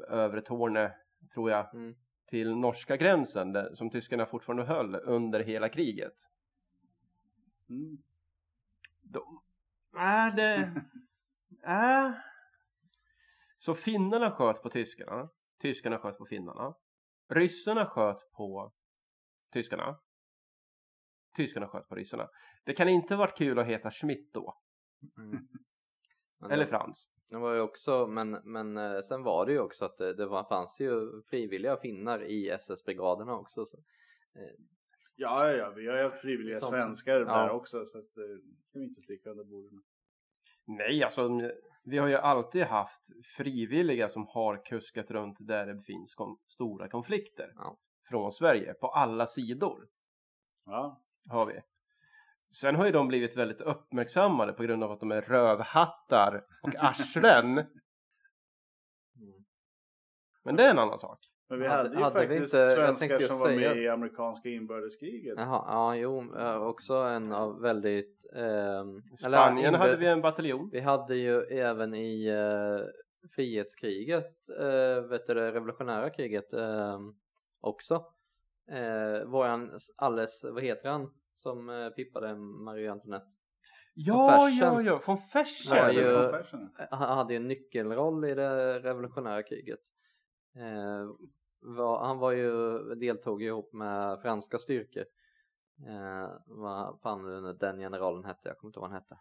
[0.09, 0.93] Övre Torne,
[1.33, 1.95] tror jag, Mm.
[2.25, 6.13] till norska gränsen där, som tyskarna fortfarande höll under hela kriget.
[7.69, 7.97] Mm.
[9.01, 9.41] De,
[9.95, 10.71] äh, det,
[11.63, 12.11] äh.
[13.57, 15.29] Så finnarna sköt på tyskarna,
[15.61, 16.73] tyskarna sköt på finnarna,
[17.29, 18.71] ryssarna sköt på
[19.53, 19.99] tyskarna,
[21.35, 22.29] tyskarna sköt på ryssarna.
[22.65, 24.53] Det kan inte varit kul att heta Schmidt då,
[25.17, 25.47] Mm.
[26.51, 27.11] Eller det, Frans.
[27.29, 30.25] det var ju också, men, men eh, sen var det ju också att det, det
[30.25, 33.65] var, fanns ju frivilliga finnar i SS-brigaderna också.
[33.65, 33.77] Så.
[35.15, 36.71] Ja, ja, ja, vi har ju haft frivilliga Sånt.
[36.71, 37.25] svenskar Ja.
[37.25, 39.79] där också så att eh, det ska vi inte sticka under bordet.
[40.65, 41.29] Nej, alltså
[41.83, 46.89] vi har ju alltid haft frivilliga som har kuskat runt där det finns kon- stora
[46.89, 47.77] konflikter Ja.
[48.09, 49.87] från Sverige på alla sidor
[50.65, 51.61] Ja, har vi.
[52.61, 56.75] Sen har ju de blivit väldigt uppmärksammade på grund av att de är rövhattar och
[56.77, 57.57] arslen.
[57.57, 57.67] Mm.
[60.43, 61.19] Men det är en annan sak.
[61.49, 63.87] men vi Hade- hade, ju hade vi faktiskt inte- svenskar som var säga- med i
[63.89, 65.33] amerikanska inbördeskriget.
[65.37, 68.25] Jaha, ja jo, eh, också en av väldigt...
[68.33, 70.69] eller, Spanien inbör- hade vi en bataljon.
[70.71, 72.79] Vi hade ju även i eh,
[73.35, 76.99] frihetskriget, eh, vet du det, revolutionära kriget eh,
[77.59, 78.05] också.
[78.71, 83.25] Eh, våran alldeles, vad heter han som eh, pippade Marie Antoinette?
[83.93, 85.93] Ja, ja, ja, från var Fersen.
[85.95, 86.69] ju- Från Fersen.
[86.79, 89.79] Eh, Han hade ju en nyckelroll i det revolutionära kriget.
[90.55, 91.07] Eh,
[91.61, 95.03] var, han var ju, deltog ihop med franska styrkor.
[95.87, 99.17] Eh, vad fan nu den generalen hette, jag kommer inte ihåg vad han hette.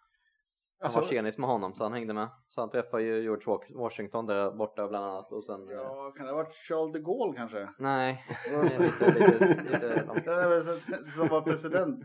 [0.80, 2.28] Han Alltså, var tjenis med honom så han hängde med.
[2.48, 5.68] Så han träffade ju George Wa- Washington där borta bland annat och sen...
[5.68, 7.68] eh, Ja, kan det ha varit Charles de Gaulle kanske?
[7.78, 8.24] Nej,
[8.78, 11.12] lite, lite, lite långt.
[11.14, 12.04] Som var president.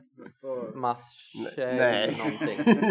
[0.75, 0.95] Mache
[1.57, 2.17] nej.
[2.17, 2.83] någonting.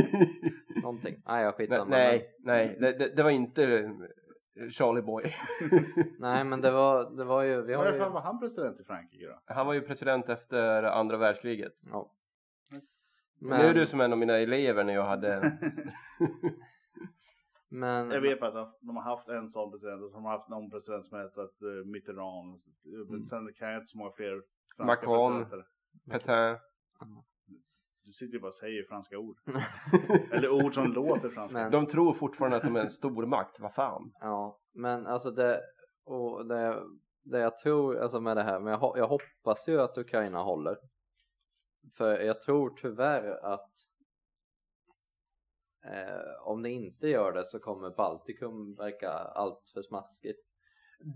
[0.83, 1.23] Någonting.
[1.27, 1.91] Nej, jag nej, skitsamma.
[1.91, 5.35] nej, nej, det, det, det var inte eh, Charlie Boy.
[6.19, 7.63] Nej, men det var, det var ju...
[7.63, 9.55] Vi har Varför ju var han president i Frankrike då?
[9.55, 11.73] Han var ju president efter andra världskriget.
[11.93, 12.11] ja.
[13.43, 13.61] Men...
[13.61, 15.59] Nu är du som en av mina elever när jag hade
[17.69, 20.49] men, Jag vet att de har haft en sån president och så har de haft
[20.49, 22.63] någon president som hetat uh, Mitterrand.
[23.09, 23.27] Mm.
[23.27, 24.43] Sen kan jag inte så många fler
[24.77, 25.33] franska Macron.
[25.33, 25.67] presidenter.
[26.11, 26.57] Petain.
[28.05, 29.37] Du sitter ju bara och säger franska ord.
[30.33, 31.59] Eller ord som låter franska.
[31.59, 34.13] Men- De tror fortfarande att de är en stormakt, vad fan.
[34.21, 35.61] Ja, men alltså det,
[36.05, 36.83] och det,
[37.23, 40.77] det jag tror alltså med det här, men jag, jag hoppas ju att Ukraina håller.
[41.97, 43.71] För jag tror tyvärr att
[45.85, 50.41] eh, om det inte gör det så kommer Baltikum verka allt för smaskigt.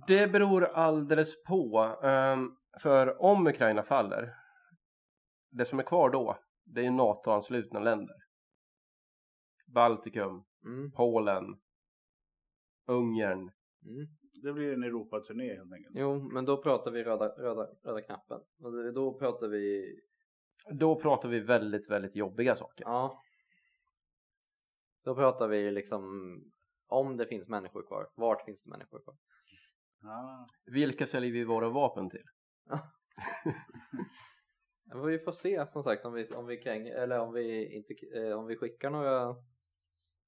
[0.07, 1.79] Det beror alldeles på.
[2.03, 4.35] ehm, för om Ukraina faller,
[5.51, 8.17] det som är kvar då, det är ju NATO-anslutna länder.
[9.67, 11.45] Baltikum, Mm, Polen,
[12.87, 13.39] Ungern.
[13.85, 14.07] mm.
[14.43, 15.97] Det blir en Europaturné helt enkelt.
[15.99, 18.41] Jo, men då pratar vi röda, röda, röda knappen.
[18.61, 19.97] Och då pratar vi,
[20.70, 22.85] Då pratar vi väldigt, väldigt jobbiga saker.
[22.85, 23.22] ja.
[25.05, 26.05] Då pratar vi liksom
[26.88, 28.09] om det finns människor kvar.
[28.14, 29.16] Vart finns det människor kvar?
[30.02, 30.48] Ja.
[30.66, 32.24] Vilka säljer vi våra vapen till?
[32.68, 32.90] Ja,
[35.07, 38.38] Vi får se som sagt om vi, om vi kräng, eller om vi inte, eh,
[38.38, 39.37] om vi skickar några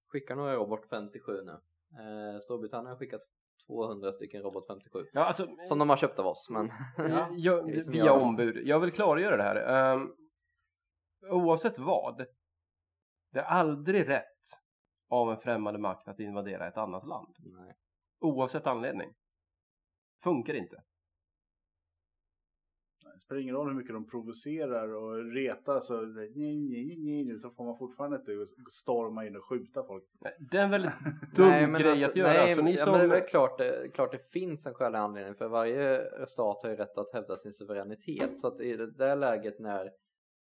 [0.09, 1.53] skickar några robot 57 nu.
[1.53, 3.21] Eh, Storbritannien har skickat
[3.67, 7.63] 200 stycken robot 57 Ja, alltså, som de har köpt av oss men Ja, jag,
[7.91, 8.67] via ombud.
[8.67, 9.93] Jag vill klargöra det här.
[9.95, 10.15] Um,
[11.23, 12.27] oavsett vad.
[13.33, 14.25] Det är aldrig rätt
[15.09, 17.35] av en främmande makt att invadera ett annat land.
[17.39, 17.75] nej.
[18.21, 19.15] Oavsett anledning.
[20.23, 20.83] Funkar inte.
[23.15, 27.39] Det spelar ingen roll hur mycket de provocerar och retar så, nej, nej, nej, nej,
[27.39, 28.33] så får man fortfarande inte
[28.73, 30.05] storma in och skjuta folk.
[30.51, 30.93] Det är en väldigt
[31.37, 32.33] dum Nej, men grej alltså, att göra.
[32.33, 32.93] Nej, så ni ja, som...
[32.93, 36.71] men det är klart det, klart det finns en skälig anledning för varje stat har
[36.71, 39.91] ju rätt att hävda sin suveränitet så att i det där läget när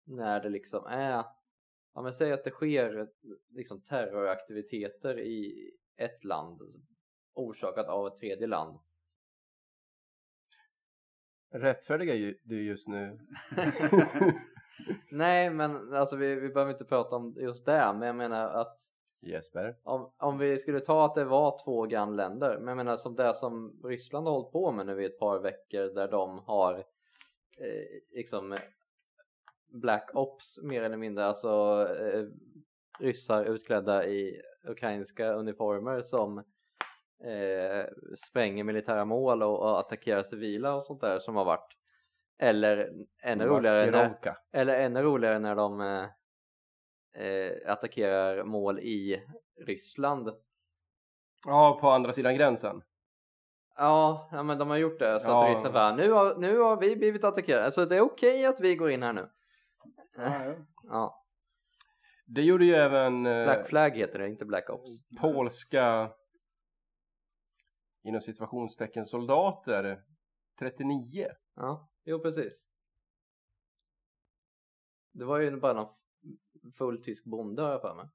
[0.08, 1.24] när det liksom är
[1.93, 3.10] ja men säg att det sker
[3.50, 6.62] liksom terroraktiviteter i ett land
[7.34, 8.80] orsakat av ett tredje land
[11.50, 13.20] Rättfärdiga ju du just nu.
[15.12, 18.78] Nej men alltså vi, vi behöver inte prata om just det men jag menar att
[19.22, 19.76] Jesper.
[19.84, 23.34] om, om vi skulle ta att det var två grannländer, men jag menar som det
[23.34, 26.74] som Ryssland har hållit på med nu i ett par veckor där de har
[27.58, 28.58] eh, liksom
[29.70, 31.50] Black Ops mer eller mindre, alltså
[32.00, 32.26] eh,
[33.00, 36.38] ryssar utklädda i ukrainska uniformer som
[37.24, 37.86] eh,
[38.28, 41.74] spränger militära mål och, och attackerar civila och sånt där som har varit.
[42.40, 42.92] Eller
[43.24, 46.06] ännu roligare när, eller ännu roligare när de eh,
[47.26, 49.24] eh, attackerar mål i
[49.66, 50.30] Ryssland.
[51.46, 52.82] Ja, på andra sidan gränsen.
[53.76, 55.44] Ja, ja men de har gjort det så Ja.
[55.44, 57.66] att ryssen bara nu har, nu har vi blivit attackerade.
[57.66, 59.30] Alltså det är okej att vi går in här nu.
[60.18, 61.24] Ja, ja.
[62.26, 64.92] Det gjorde ju även eh, Black Flag heter det, inte Black Ops.
[65.22, 66.12] polska
[68.04, 70.04] inom situationstecken soldater
[70.60, 71.28] 39.
[71.56, 72.66] Ja, jo precis.
[75.12, 75.94] Det var ju bara någon
[76.78, 78.06] full tysk bonde har jag för mig.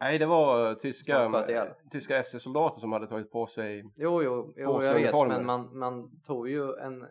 [0.00, 1.68] Nej, det var tyska, Som sköt ihjäl.
[1.90, 6.20] tyska SS-soldater som hade tagit på sig Jo, jo, jo jag vet, men man, man
[6.20, 7.06] tog ju en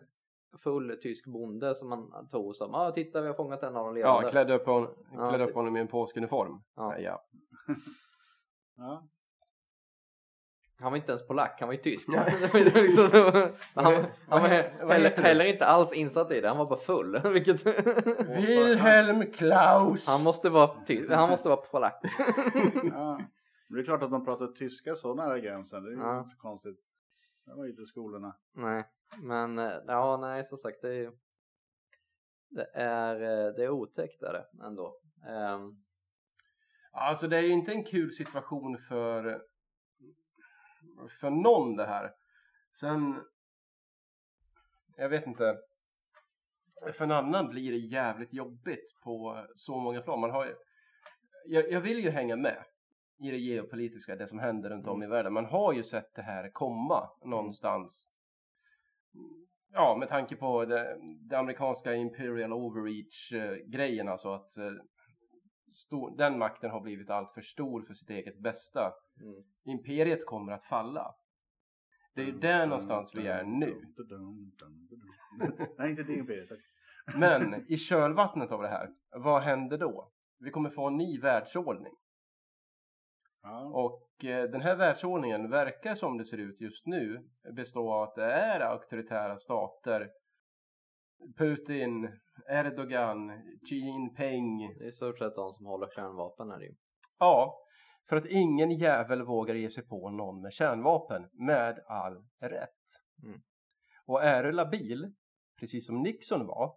[0.58, 3.84] full tysk bonde som man tog som, ja ah, titta vi har fångat en av
[3.84, 4.26] dem levande.
[4.26, 6.62] Ja, klädde upp, hon, Ja, klädde upp honom i en polsk uniform.
[6.76, 6.98] Ja.
[6.98, 7.24] Ja.
[8.76, 9.08] Ja.
[10.78, 12.08] Han var inte ens polack, han var ju tysk.
[12.54, 13.08] Ju liksom,
[13.74, 17.20] han, Vad- han var heller, heller inte alls insatt i det, han var bara full.
[17.32, 17.66] Vilket
[18.28, 20.06] Wilhelm Klaus!
[20.06, 22.00] han, måste vara ty, han måste vara polack.
[22.92, 23.20] Ja.
[23.68, 25.82] Men det är klart att de pratar tyska så nära gränsen.
[25.84, 26.18] Det är ju Ja.
[26.18, 26.76] inte så konstigt.
[27.46, 28.36] Det var ju inte skolorna.
[28.54, 28.84] nej,
[29.18, 31.12] men eh, ja, nej som sagt det är
[32.48, 34.96] det är, eh, det är otäckt är det ändå.
[35.28, 35.82] Ehm,
[36.94, 39.42] Alltså det är ju inte en kul situation för
[41.20, 42.14] för någon det här.
[42.72, 43.22] Sen
[44.96, 45.58] jag vet inte.
[46.92, 50.20] För en annan blir det jävligt jobbigt på så många plan.
[50.20, 50.54] Man har ju,
[51.46, 52.64] jag, jag vill ju hänga med
[53.18, 55.32] i det geopolitiska, det som händer runt om i världen.
[55.32, 58.11] Man har ju sett det här komma någonstans.
[59.72, 60.98] Ja, med tanke på det,
[61.28, 64.72] det amerikanska imperial overreach eh, grejen alltså att eh,
[65.74, 68.92] stor, den makten har blivit allt för stor för sitt eget bästa.
[69.20, 69.42] mm.
[69.64, 71.14] Imperiet kommer att falla.
[72.14, 73.74] Det är ju där någonstans vi är nu.
[75.78, 76.48] Nej, inte det imperiet.
[77.16, 80.12] Men i kölvattnet av det här, vad händer då?
[80.38, 81.92] Vi kommer få en ny världsordning.
[83.42, 83.70] Ja.
[83.74, 88.14] Och eh, den här världsordningen verkar som det ser ut just nu bestå av att
[88.14, 90.10] det är auktoritära stater.
[91.38, 92.18] Putin,
[92.48, 94.58] Erdogan, Xi Jinping.
[94.78, 96.74] Det är i stort sett de som håller kärnvapen är det ju.
[97.18, 97.58] Ja,
[98.08, 102.82] för att ingen jävel vågar ge sig på någon med kärnvapen med all rätt.
[103.24, 103.40] Mm.
[104.06, 105.14] Och är du labil,
[105.60, 106.74] precis som Nixon var,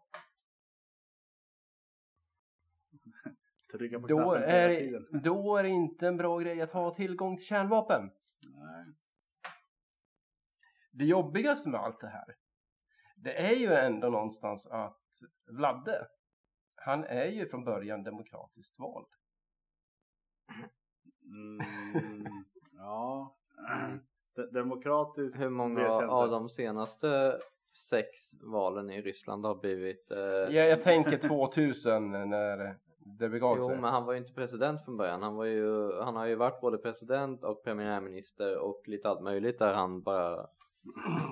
[3.78, 5.22] Trycka på då knappen är, hela tiden.
[5.24, 8.12] då är det inte en bra grej att ha tillgång till kärnvapen.
[8.42, 8.86] Nej.
[10.92, 12.36] Det jobbigaste med allt det här,
[13.16, 15.02] det är ju ändå någonstans att
[15.48, 16.08] Vladde,
[16.76, 19.08] han är ju från början demokratiskt vald.
[21.26, 21.66] Mm,
[22.78, 23.36] ja.
[24.36, 27.40] De- Demokratiskt Hur många av de senaste
[27.90, 33.68] sex valen i Ryssland har blivit eh, Ja, jag tänker 2000 när det begav Jo
[33.68, 33.78] sig.
[33.78, 35.22] men han var ju inte president från början.
[35.24, 39.60] Han, var ju, han har ju varit både president och premiärminister och lite allt möjligt
[39.60, 40.48] där han bara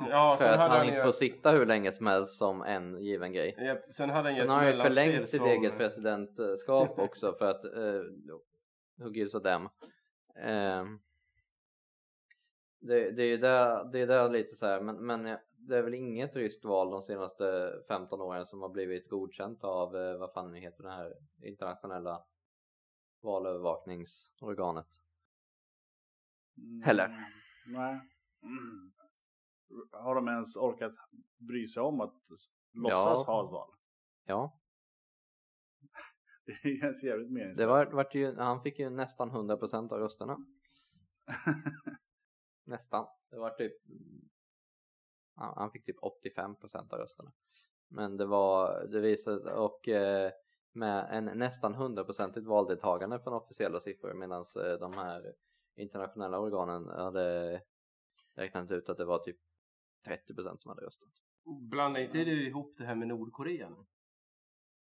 [0.09, 3.01] Ja, för att han han inte ju, får sitta hur länge som helst som en
[3.03, 3.55] given grej.
[3.57, 7.45] ja, sen hade han Sen har han ju förlängt sitt som- eget presidentskap också för
[7.45, 8.03] att uh,
[8.95, 9.69] who gives a damn.
[10.35, 10.99] Ehm,
[12.81, 15.37] det, det är ju där, det är där lite så här, men, men eh,
[15.67, 19.95] det är väl inget ryskt val de senaste 15 åren som har blivit godkänt av
[19.95, 22.25] eh, vad fan nu heter det här internationella
[23.21, 24.87] valövervakningsorganet.
[26.57, 27.33] Mm, Heller.
[27.65, 28.01] Nej.
[28.43, 28.93] Mm.
[29.91, 30.93] Har de ens orkat
[31.37, 32.15] bry sig om att
[32.73, 33.69] låtsas ha ett val?
[34.25, 34.59] Ja,
[36.45, 37.57] Det känns jävligt meningslöst.
[37.57, 40.37] det var, vart ju, han fick ju nästan 100% av rösterna.
[42.65, 43.07] Nästan.
[43.29, 44.32] Det var typ ja,
[45.35, 47.31] han fick typ 85% av rösterna.
[47.87, 50.31] Men det var, det visade och eh,
[50.73, 55.33] med en nästan 100% valdeltagande från officiella siffror medan eh, de här
[55.75, 57.61] internationella organen hade
[58.35, 59.37] räknat ut att det var typ
[60.07, 61.09] 30% som hade röstat.
[61.69, 63.85] Blanda inte du ihop det här med Nordkorea nu?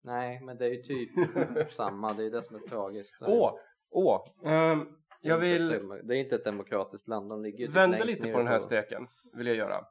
[0.02, 1.10] Nej, men det är ju typ
[1.74, 3.16] samma, det är det som är tragiskt.
[3.22, 3.54] Åh!
[3.90, 4.28] Åh!
[4.44, 4.88] ehm,
[5.22, 7.76] jag Det är inte vill Det är inte ett demokratiskt land, de ligger ju typ
[7.76, 9.08] vända lite på den här steken.
[9.34, 9.86] Vill jag göra.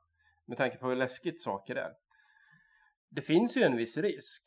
[0.46, 1.92] Med tanke på hur läskigt saker är.
[3.08, 4.42] Det finns ju en viss risk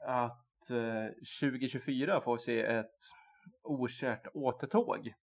[0.00, 1.06] att eh,
[1.40, 3.00] 2024 får se ett
[3.62, 5.14] okärt återtåg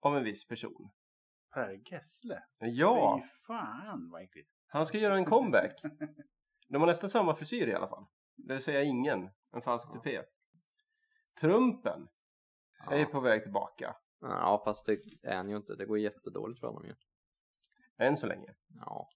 [0.00, 0.90] av en viss person.
[1.54, 2.42] Per Gessle?
[2.58, 4.50] Ja, Fy fan vad äckligt.
[4.66, 5.80] han ska göra en comeback.
[6.68, 8.06] De har nästan samma frisyr i alla fall.
[8.36, 10.22] Det vill säga ingen, en falsk tupé.
[11.40, 12.08] Trumpen
[12.90, 13.08] är ju Ja.
[13.08, 13.96] på väg tillbaka.
[14.20, 15.74] ja, fast det är han ju inte.
[15.76, 16.94] Det går jättedåligt för honom ju.
[17.98, 18.54] Än så länge.
[18.80, 19.08] Ja,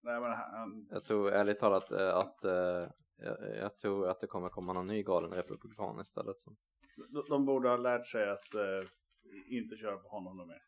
[0.00, 4.26] Nej men han, jag tror ärligt talat eh, att eh, jag, jag tror att det
[4.26, 6.40] kommer komma någon ny galen republikan istället.
[6.40, 6.56] Som,
[7.08, 8.80] de, de borde ha lärt sig att eh,
[9.46, 10.62] inte köra på honom något mer.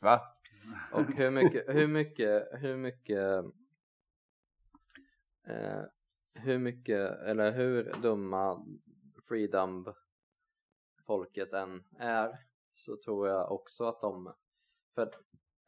[0.00, 0.20] Va?
[0.92, 3.44] och hur mycket, hur mycket, hur mycket
[5.46, 5.82] eh,
[6.34, 8.66] hur mycket eller hur dumma
[9.28, 9.94] freedom
[11.06, 12.38] folket än är
[12.76, 14.34] så tror jag också att de
[14.94, 15.10] för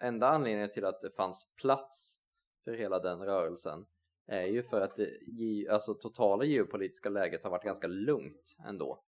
[0.02, 2.18] enda anledningen till att det fanns plats
[2.64, 3.86] för hela den rörelsen
[4.26, 9.02] är ju för att det ge- alltså totala geopolitiska läget har varit ganska lugnt ändå.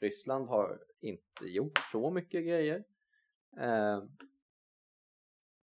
[0.00, 2.84] Ryssland har inte gjort så mycket grejer.
[3.60, 4.02] Eh,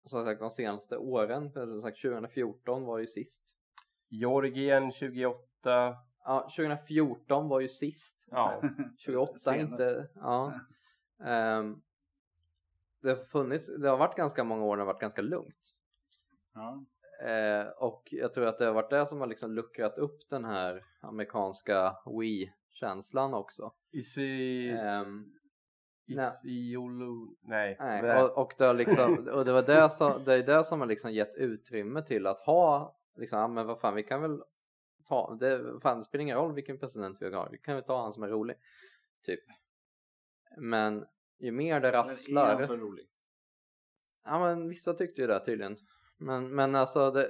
[0.06, 3.42] som sagt de senaste åren, som sagt 2014 var ju sist.
[4.10, 5.40] Georgien 28.
[6.24, 8.28] Ja, 2014 var ju sist.
[8.32, 8.62] Ja.
[8.98, 9.60] 28 Senast.
[9.72, 10.60] inte, ja.
[11.26, 11.82] Ehm,
[13.06, 15.74] det har funnits, det har varit ganska många år när det har varit ganska lugnt.
[16.54, 16.86] Ja.
[17.28, 20.46] Eh, och jag tror att det har varit det som har liksom luckrat upp den
[20.46, 23.74] här amerikanska Wii-känslan också.
[23.92, 24.72] Isi...
[26.08, 26.32] Nej.
[26.46, 27.36] Isiolu...
[27.42, 27.78] Nej.
[27.80, 28.24] nej, Blä.
[28.24, 30.88] och, och, det har liksom, och det var det som, det är det som har
[30.88, 34.44] liksom gett utrymme till att ha, liksom, ja, men vad fan vi kan väl
[35.08, 38.02] ta, det, fan, det spelar ingen roll vilken president vi har, vi kan väl ta
[38.02, 38.56] han som är rolig.
[39.26, 39.40] Typ.
[40.58, 41.06] Men
[41.40, 42.56] ju mer det Men är rasslar.
[42.56, 43.06] han så rolig?
[44.26, 45.78] Ja men vissa tyckte ju det tydligen.
[46.18, 47.30] Men, men alltså det,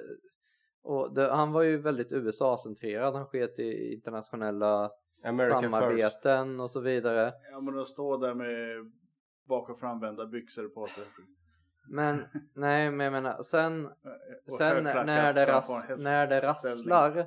[0.84, 3.16] och det, han var ju väldigt USA-centrerad.
[3.16, 4.91] Han sket i internationella
[5.24, 5.64] America first.
[5.64, 7.34] samarbeten och så vidare.
[7.51, 8.91] Ja men att stå där med
[9.47, 11.03] bak och framvända byxor på sig.
[11.89, 12.24] Men
[12.56, 13.89] nej men jag menar sen,
[14.58, 17.26] sen när det, ras, när det rasslar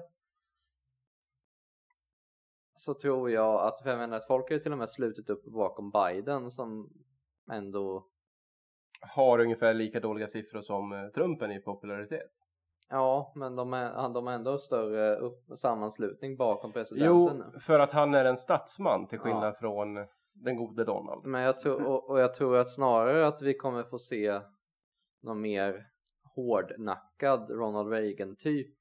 [2.79, 5.31] så tror jag att, för jag menar att folk har ju till och med slutit
[5.31, 6.91] upp bakom Biden som
[7.53, 8.07] ändå
[9.01, 12.31] Har ungefär lika dåliga siffror som eh, Trumpen i popularitet.
[12.89, 17.93] Ja, men de är, de har ändå större upp, sammanslutning bakom presidenten Jo, för att
[17.93, 19.59] han är en statsman till skillnad Ja.
[19.61, 19.95] från
[20.33, 21.25] den gode Donald.
[21.25, 24.41] Men jag tror, och, och jag tror att snarare att vi kommer få se
[25.23, 25.87] någon mer
[26.35, 28.75] hårdnackad Ronald Reagan typ.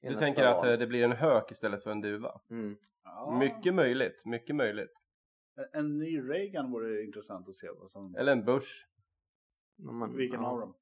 [0.00, 2.40] Du tänker att eh, det blir en hök istället för en duva?
[2.50, 2.76] Mm.
[3.18, 3.38] Ja.
[3.38, 4.92] Mycket möjligt, mycket möjligt.
[5.56, 7.68] En- En ny Reagan vore intressant att se.
[7.70, 8.68] Vad som, Eller en Bush.
[9.76, 10.46] Ja, men, vilken ja.
[10.48, 10.74] av dem?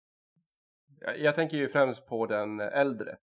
[1.01, 3.16] Jag, jag tänker ju främst på den äldre.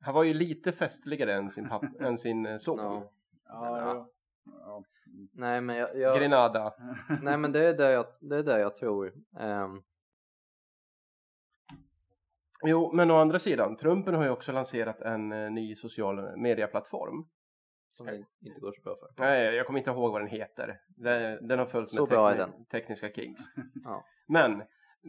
[0.00, 2.78] Han var ju lite festligare än sin, papp, än sin eh, son.
[2.78, 3.12] Ja.
[3.44, 4.10] Ja,
[4.44, 4.84] Ja.
[5.32, 6.74] Nej men jag, jag Grenada.
[7.22, 9.12] nej men det är det jag, det är det jag tror.
[9.38, 9.82] Ehm,
[12.66, 17.24] Jo, men å andra sidan, Trumpen har ju också lanserat en eh, ny social medieplattform.
[17.96, 19.24] som det inte går så bra för.
[19.24, 20.80] Nej, jag kommer inte ihåg vad den heter.
[20.88, 23.40] Den, den har följt Så med bra är tekni- tekniska kings.
[23.84, 24.04] Ja.
[24.28, 24.62] Men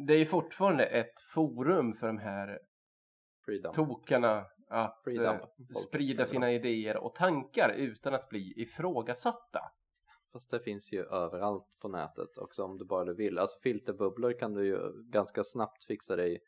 [0.08, 2.60] det är ju fortfarande ett forum för de här
[3.46, 3.74] Freedom.
[3.74, 5.36] tokarna att Freedom.
[5.36, 5.40] eh,
[5.74, 9.60] Folk sprida sina idéer och tankar utan att bli ifrågasatta.
[10.34, 13.38] Fast det finns ju överallt på nätet också om du bara vill.
[13.40, 14.80] Alltså filterbubblor kan du ju
[15.12, 16.40] ganska snabbt fixa dig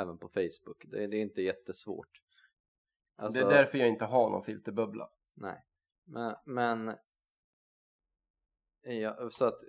[0.00, 0.84] även på Facebook.
[0.88, 2.22] Det, det är inte jättesvårt.
[3.16, 5.10] Alltså, Det är därför jag inte har någon filterbubbla.
[5.34, 5.64] Nej,
[6.04, 6.96] men, men
[8.82, 9.60] ja, så att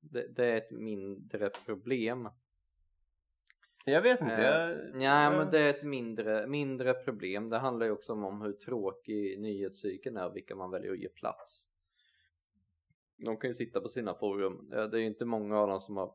[0.00, 2.28] det, det är ett mindre problem.
[3.84, 4.34] Jag vet inte.
[4.34, 7.48] Eh, jag, Ja, jag- men det är ett mindre, mindre problem.
[7.50, 11.08] Det handlar ju också om hur tråkig nyhetscykeln är och vilka man väljer att ge
[11.08, 11.66] plats.
[13.16, 14.72] De kan ju sitta på sina forum.
[14.72, 16.14] Eh, Det är ju inte många av dem som har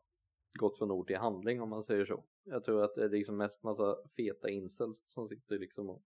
[0.59, 2.23] gått från ord till handling om man säger så.
[2.47, 6.03] Jag tror att det är liksom mest massa feta incels som sitter liksom och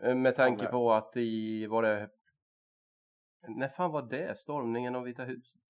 [0.00, 2.10] Eh, Med tanke på att i, var det,
[3.48, 4.38] när fan var det?
[4.38, 5.60] Stormningen av Vita huset?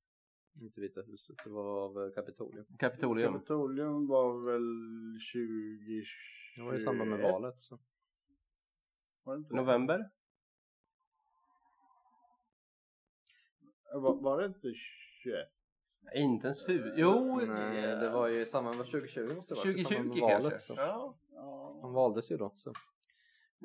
[0.61, 2.67] inte Vita huset, det var av eh, Kapitolium.
[2.79, 3.33] Kapitolium?
[3.33, 6.05] Kapitolium var väl 20...
[6.57, 7.79] Det var i samband med valet så.
[9.23, 9.55] Var det inte?
[9.55, 10.11] November?
[13.93, 14.73] Var, var det inte
[15.23, 15.49] 21?
[16.15, 16.93] Inte en su...
[16.97, 17.37] Jo!
[17.47, 19.69] Nej, eh, det var ju med 2020 måste det vara.
[19.71, 20.43] i 2020 samband med kanske?
[20.43, 20.75] valet, så.
[20.77, 21.15] Ja.
[21.83, 22.71] Han valdes ju då så.
[22.71, 22.75] Eh,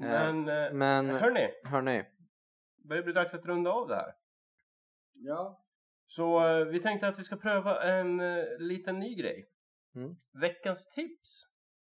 [0.01, 2.03] Men, eh, Men hörni, hörni,
[2.83, 4.13] börjar bli dags att runda av det här.
[5.13, 5.63] ja.
[6.09, 9.49] Så eh, vi tänkte att vi ska pröva en eh, liten ny grej.
[9.95, 10.15] Mm.
[10.41, 11.47] Veckans tips.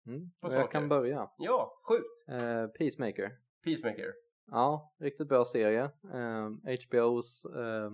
[0.08, 0.72] mm, På och jag saker.
[0.72, 1.30] kan börja.
[1.38, 2.06] Ja, skjut!
[2.28, 3.32] Eh, Peacemaker.
[3.64, 4.14] Peacemaker.
[4.52, 5.84] Ja, riktigt bra serie.
[6.14, 7.91] Eh, HBO's eh,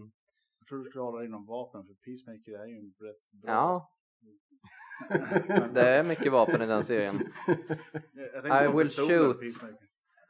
[0.70, 3.52] tror du skulle hålla inom vapen för Peacemaker är ju en rätt bra...
[3.52, 3.90] Ja,
[5.74, 7.16] det är mycket vapen i den serien.
[8.46, 9.38] I will shoot.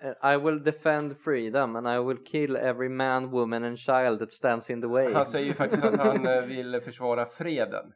[0.01, 4.31] Eh, I will defend freedom and I will kill every man, woman and child that
[4.31, 5.13] stands in the way.
[5.13, 7.93] Han säger ju faktiskt att han eh, vill försvara freden.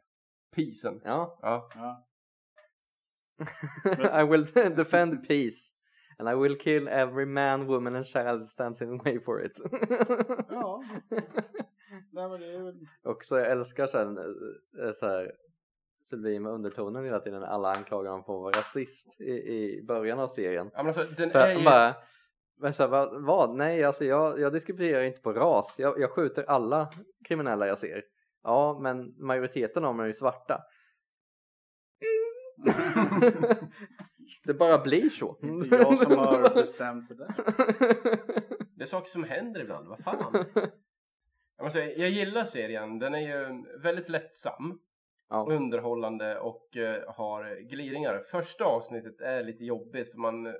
[0.54, 1.00] Peacen.
[1.04, 1.68] Ja, Ja.
[1.74, 2.06] Ja.
[4.22, 4.44] I will
[4.76, 5.74] defend peace
[6.18, 9.44] and I will kill every man, woman and child that stands in the way for
[9.44, 9.60] it.
[10.50, 10.82] ja.
[12.12, 12.88] Nej men det är väl...
[13.02, 15.32] Också jag älskar sen eh, så här
[16.10, 20.20] sublima undertonen hela tiden när alla anklagar honom för att vara rasist i, i början
[20.20, 20.70] av serien.
[20.74, 21.94] Ja, men alltså, den För är att de bara,
[22.56, 23.56] men så här, vad, vad?
[23.56, 25.76] Nej, alltså jag, jag diskriminerar inte på ras.
[25.78, 26.90] Jag, jag skjuter alla
[27.24, 28.02] kriminella jag ser.
[28.42, 30.60] Ja, men majoriteten av dem är ju svarta.
[34.44, 35.38] det bara blir så.
[35.42, 37.34] Inte jag som har bestämt det där.
[38.76, 40.44] Det är saker som händer ibland, vad fan.
[41.58, 44.80] Alltså, jag gillar serien, den är ju väldigt lättsam,
[45.28, 45.46] ja.
[45.50, 48.22] underhållande och eh, har gliringar.
[48.30, 50.46] Första avsnittet är lite jobbigt för man...
[50.46, 50.52] eh,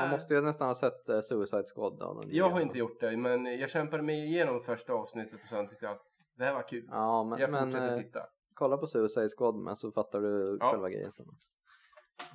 [0.00, 1.98] Man måste ju nästan ha sett uh, Suicide Squad.
[1.98, 5.68] Då, Jag har inte gjort det, men jag kämpade mig igenom första avsnittet och sen
[5.68, 6.88] tyckte jag att det här var kul.
[6.90, 8.26] Ja, men, jag men fortsätter eh, titta.
[8.54, 10.70] kolla på Suicide Squad med så fattar du Ja.
[10.70, 11.48] själva grejen sen också.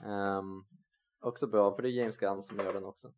[0.08, 0.64] Ehm,
[1.22, 3.12] också bra, för det är James Gunn som gör den också.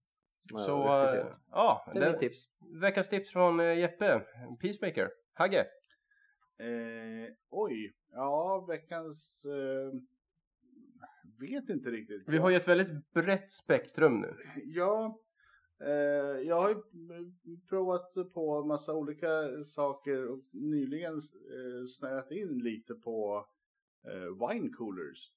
[0.51, 2.43] Har Så, eh, ja, det är mitt tips.
[2.81, 4.21] veckans tips från eh, Jeppe,
[4.61, 5.11] Peacemaker.
[5.33, 5.67] Hagge,
[6.57, 7.93] Eh, oj.
[8.11, 9.45] Ja, veckans...
[9.45, 9.99] Eh,
[11.39, 12.23] vet inte riktigt.
[12.27, 14.35] vi har ju ett väldigt brett spektrum nu.
[14.65, 15.19] Ja,
[15.81, 15.89] eh,
[16.47, 16.75] jag har ju
[17.69, 23.47] provat på massa olika saker och nyligen eh, snöat in lite på
[24.07, 25.31] eh, wine coolers.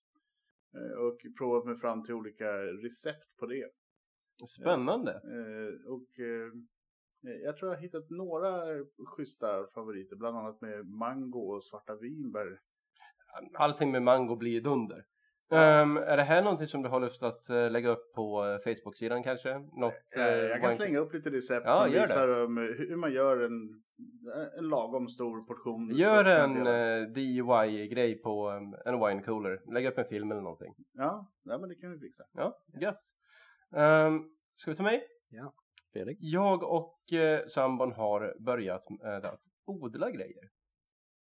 [0.75, 3.71] Eh, och provat mig fram till olika recept på det.
[4.47, 5.13] Spännande.
[5.13, 6.53] Eh, och eh,
[7.45, 8.63] jag tror jag har hittat några
[9.07, 12.61] schyssta favoriter, bland annat med mango och svarta vinbär.
[13.55, 15.05] Allting med mango blir dunder.
[15.51, 18.59] Ehm, är det här någonting som du har lust att eh, lägga upp på eh,
[18.59, 19.59] Facebook-sidan kanske?
[19.59, 23.41] Något, Eh, jag kan slänga upp lite recept Ja, som visar um, hur man gör
[23.45, 23.83] en,
[24.59, 25.97] en lagom stor portion.
[25.97, 29.73] Gör en eh, DIY-grej på um, en wine cooler.
[29.73, 30.75] Lägg upp en film eller någonting.
[30.93, 32.25] Ja, ja, men det kan vi fixa.
[32.33, 33.03] Ja, gött.
[33.77, 35.07] Um, ska vi ta mig?
[35.93, 36.19] Fredrik?
[36.21, 40.51] Jag och eh, sambon har börjat med att odla grejer.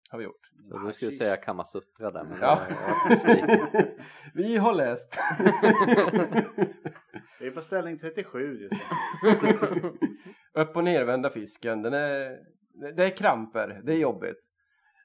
[0.10, 0.52] Har vi gjort.
[0.70, 2.68] Så du skulle säga Kamasutra där men Ja.
[4.34, 5.18] vi har läst.
[7.40, 8.74] Vi är på ställning 37 just
[9.24, 9.92] nu.
[10.62, 11.82] Upp och nervända fisken.
[11.82, 12.40] Den är,
[12.96, 13.82] det är kramper.
[13.84, 14.52] Det är jobbigt.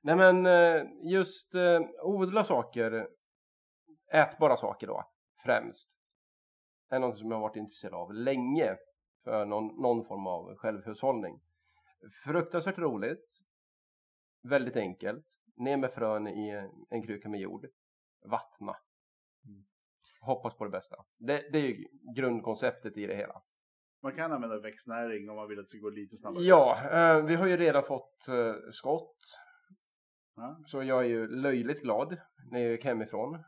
[0.03, 3.07] Nej men eh, just eh, odla saker.
[4.12, 5.05] Ätbara saker då.
[5.45, 5.88] Främst.
[6.93, 8.76] Är något som jag har varit intresserad av länge.
[9.24, 11.40] För någon, någon form av självhushållning.
[12.24, 13.28] Fruktansvärt roligt.
[14.43, 15.26] Väldigt enkelt.
[15.57, 17.66] Ner med frön i en kruka med jord.
[18.24, 18.76] Vattna.
[20.20, 20.97] Hoppas på det bästa.
[21.18, 21.84] Det, det är ju
[22.16, 23.43] grundkonceptet i det hela.
[24.03, 26.45] Man kan använda växtnäring om man vill att det ska gå lite snabbare.
[26.45, 29.16] Ja, eh, vi har ju redan fått eh, skott.
[30.36, 30.61] Ja.
[30.66, 32.16] Så jag är ju löjligt glad
[32.51, 33.38] när jag gick hemifrån.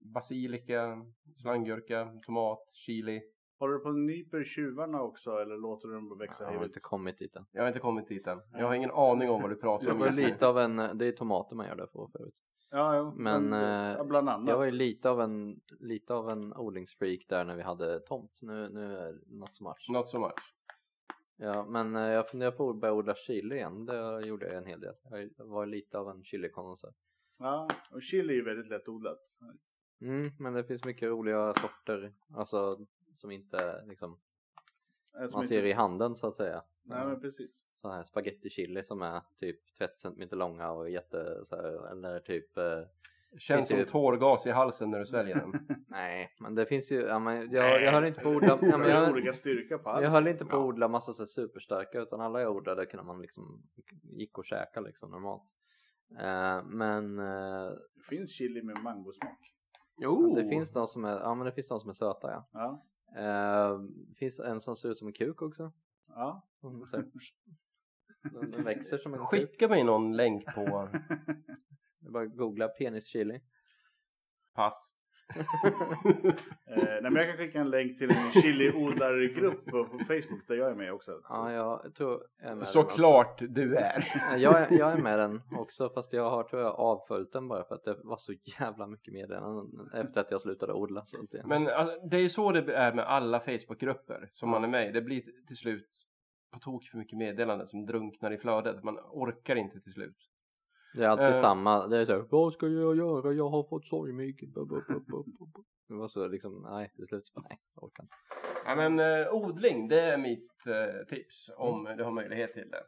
[0.00, 3.22] Basilika, slanggurka, tomat, chili.
[3.58, 7.18] Håller du på nyper tjuvarna också eller låter du dem växa Jag har inte kommit
[7.18, 7.44] dit än.
[7.52, 8.40] Jag har inte kommit dit än.
[8.52, 9.98] Jag har ingen aning om vad du pratar Jag om.
[10.00, 10.26] var just nu.
[10.26, 12.34] lite av en, det är tomater man gör det på förut.
[12.70, 14.48] Ja, jo, Men, eh, ja, bland annat.
[14.48, 18.38] Jag var ju lite av en, lite av en odlingsfreak där när vi hade tomt.
[18.42, 19.86] Nu, nu är det not so much.
[19.90, 20.54] Not so much.
[21.36, 23.86] Ja, men eh, jag funderar på att börja odla chili igen.
[23.86, 24.94] Det gjorde jag en hel del.
[25.36, 26.92] Jag var lite av en chilikonnässör.
[27.38, 29.20] Ja, och chili är väldigt lättodlat.
[30.02, 32.86] Mm, men det finns mycket roliga sorter, alltså
[33.16, 34.18] som inte liksom
[35.12, 36.62] som man inte- ser i handeln så att säga.
[36.82, 37.50] Nej, men precis.
[37.80, 42.20] Sådana här spaghetti chili som är typ 30 cm långa och jätte så här, eller
[42.20, 42.64] typ eh,
[43.38, 45.52] Känns som ju- tårgas i halsen när du sväljer den.
[45.88, 48.78] nej, men det finns ju, ja, men jag, jag höll inte på att odla, ja,
[48.78, 50.02] men jag, olika styrka på allt.
[50.02, 53.22] jag höll inte på att odla massa så superstarka utan alla jag odlade kunde man
[53.22, 53.62] liksom
[54.02, 55.42] gick och käka liksom normalt.
[56.18, 59.51] Eh, men eh, Det finns chili med mangosmak.
[60.02, 60.34] Jo!
[60.34, 62.48] det finns de som är, ja men det finns de som är söta ja.
[62.52, 62.86] Ja,
[63.16, 63.78] Eh,
[64.08, 65.72] det finns en som ser ut som en kuk också.
[66.08, 66.48] ja.
[66.60, 67.10] Som så här,
[68.32, 69.28] den, den växer som en kuk.
[69.30, 70.60] Skicka mig någon länk på
[72.06, 73.40] är bara googla penischili.
[74.54, 74.94] pass.
[76.66, 80.54] Eh, nej, men jag kan skicka en länk till en chiliodlargrupp på, på Facebook där
[80.54, 81.20] jag är med också.
[81.28, 84.04] Ja, jag tror jag är med den Såklart du är.
[84.38, 87.64] Jag, är- jag är med den också fast jag har tror jag avföljt den bara
[87.64, 91.04] för att det var så jävla mycket meddelanden efter att jag slutade odla.
[91.06, 94.48] Så att jag, Men alltså, det är ju så det är med alla Facebookgrupper som
[94.50, 94.92] man är med i.
[94.92, 95.88] Det blir till slut
[96.52, 98.82] på tok för mycket meddelanden som drunknar i flödet.
[98.84, 100.16] Man orkar inte till slut.
[100.94, 101.40] Det är alltid eh.
[101.40, 101.86] samma.
[101.86, 103.32] Det är så här, vad ska jag göra?
[103.32, 104.52] Jag har fått sorgmygg.
[105.88, 108.14] Det var så liksom, nej till slut, nej jag orkar inte.
[108.64, 112.84] Ja, men eh, odling, det är mitt eh, tips om du har möjlighet till det.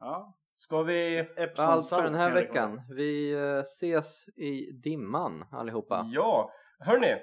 [0.00, 0.38] Ja.
[0.56, 1.18] Ska vi?
[1.18, 2.80] Epsom Allt för salt den här veckan.
[2.90, 6.10] Vi eh, ses i dimman allihopa.
[6.12, 7.16] Ja, hörni.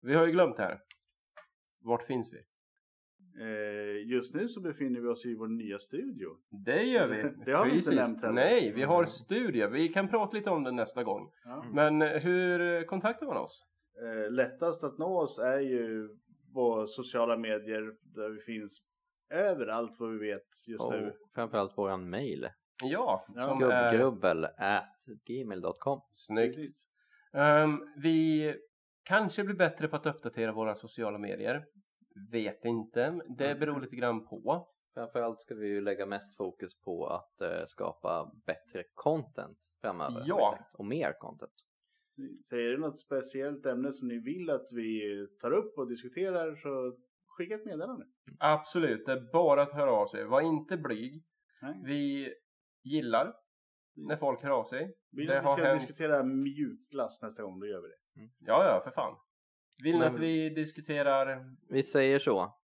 [0.00, 0.80] Vi har ju glömt här.
[1.80, 2.42] Vart finns vi?
[3.40, 6.28] Eh, just nu så befinner vi oss i vår nya studio.
[6.64, 7.44] Det gör vi.
[7.44, 8.08] Det har vi inte fysiskt.
[8.08, 8.34] nämnt heller.
[8.34, 9.10] Nej, vi har Mm.
[9.10, 9.68] studio.
[9.68, 11.30] Vi kan prata lite om det nästa gång.
[11.44, 11.64] Ja.
[11.72, 13.62] Men eh, hur kontaktar man oss?
[14.02, 16.08] Eh, lättast att nå oss är ju
[16.54, 18.80] på sociala medier där vi finns
[19.30, 21.12] överallt vad vi vet just Och nu.
[21.34, 22.48] framförallt våran mail.
[22.82, 23.48] Ja, Ja.
[23.48, 24.84] som Gubbgrubbel at
[25.26, 26.00] gmail.com.
[26.14, 26.78] snyggt.
[27.32, 28.54] Ehm, vi
[29.04, 31.64] kanske blir bättre på att uppdatera våra sociala medier.
[32.30, 33.20] Vet inte.
[33.38, 34.68] Det beror lite grann på.
[34.94, 40.22] Framförallt ska vi ju lägga mest fokus på att eh, skapa bättre content framöver.
[40.26, 40.54] Ja.
[40.56, 40.74] tänkt.
[40.74, 41.52] Och mer content.
[42.48, 46.56] Så är det något speciellt ämne som ni vill att vi tar upp och diskuterar
[46.56, 46.96] så
[47.26, 48.06] skicka ett meddelande.
[48.38, 50.24] Absolut, det är bara att höra av sig.
[50.24, 51.24] Var inte blyg.
[51.62, 51.80] Nej.
[51.84, 52.34] Vi
[52.82, 53.34] gillar
[53.96, 54.94] när folk hör av sig.
[55.10, 55.80] Vill Det vi ska hänt.
[55.80, 58.28] diskutera mjukglass nästa gång, då gör vi det.
[58.38, 59.16] Ja, ja, för fan.
[59.82, 62.54] Vill ni att vi diskuterar Vi säger så.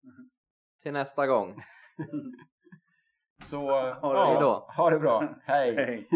[0.82, 1.62] Till nästa gång.
[3.50, 3.70] så...
[4.24, 4.72] det ja.
[4.76, 5.34] Ha det bra.
[5.44, 5.74] Hej.
[5.74, 6.08] Hej.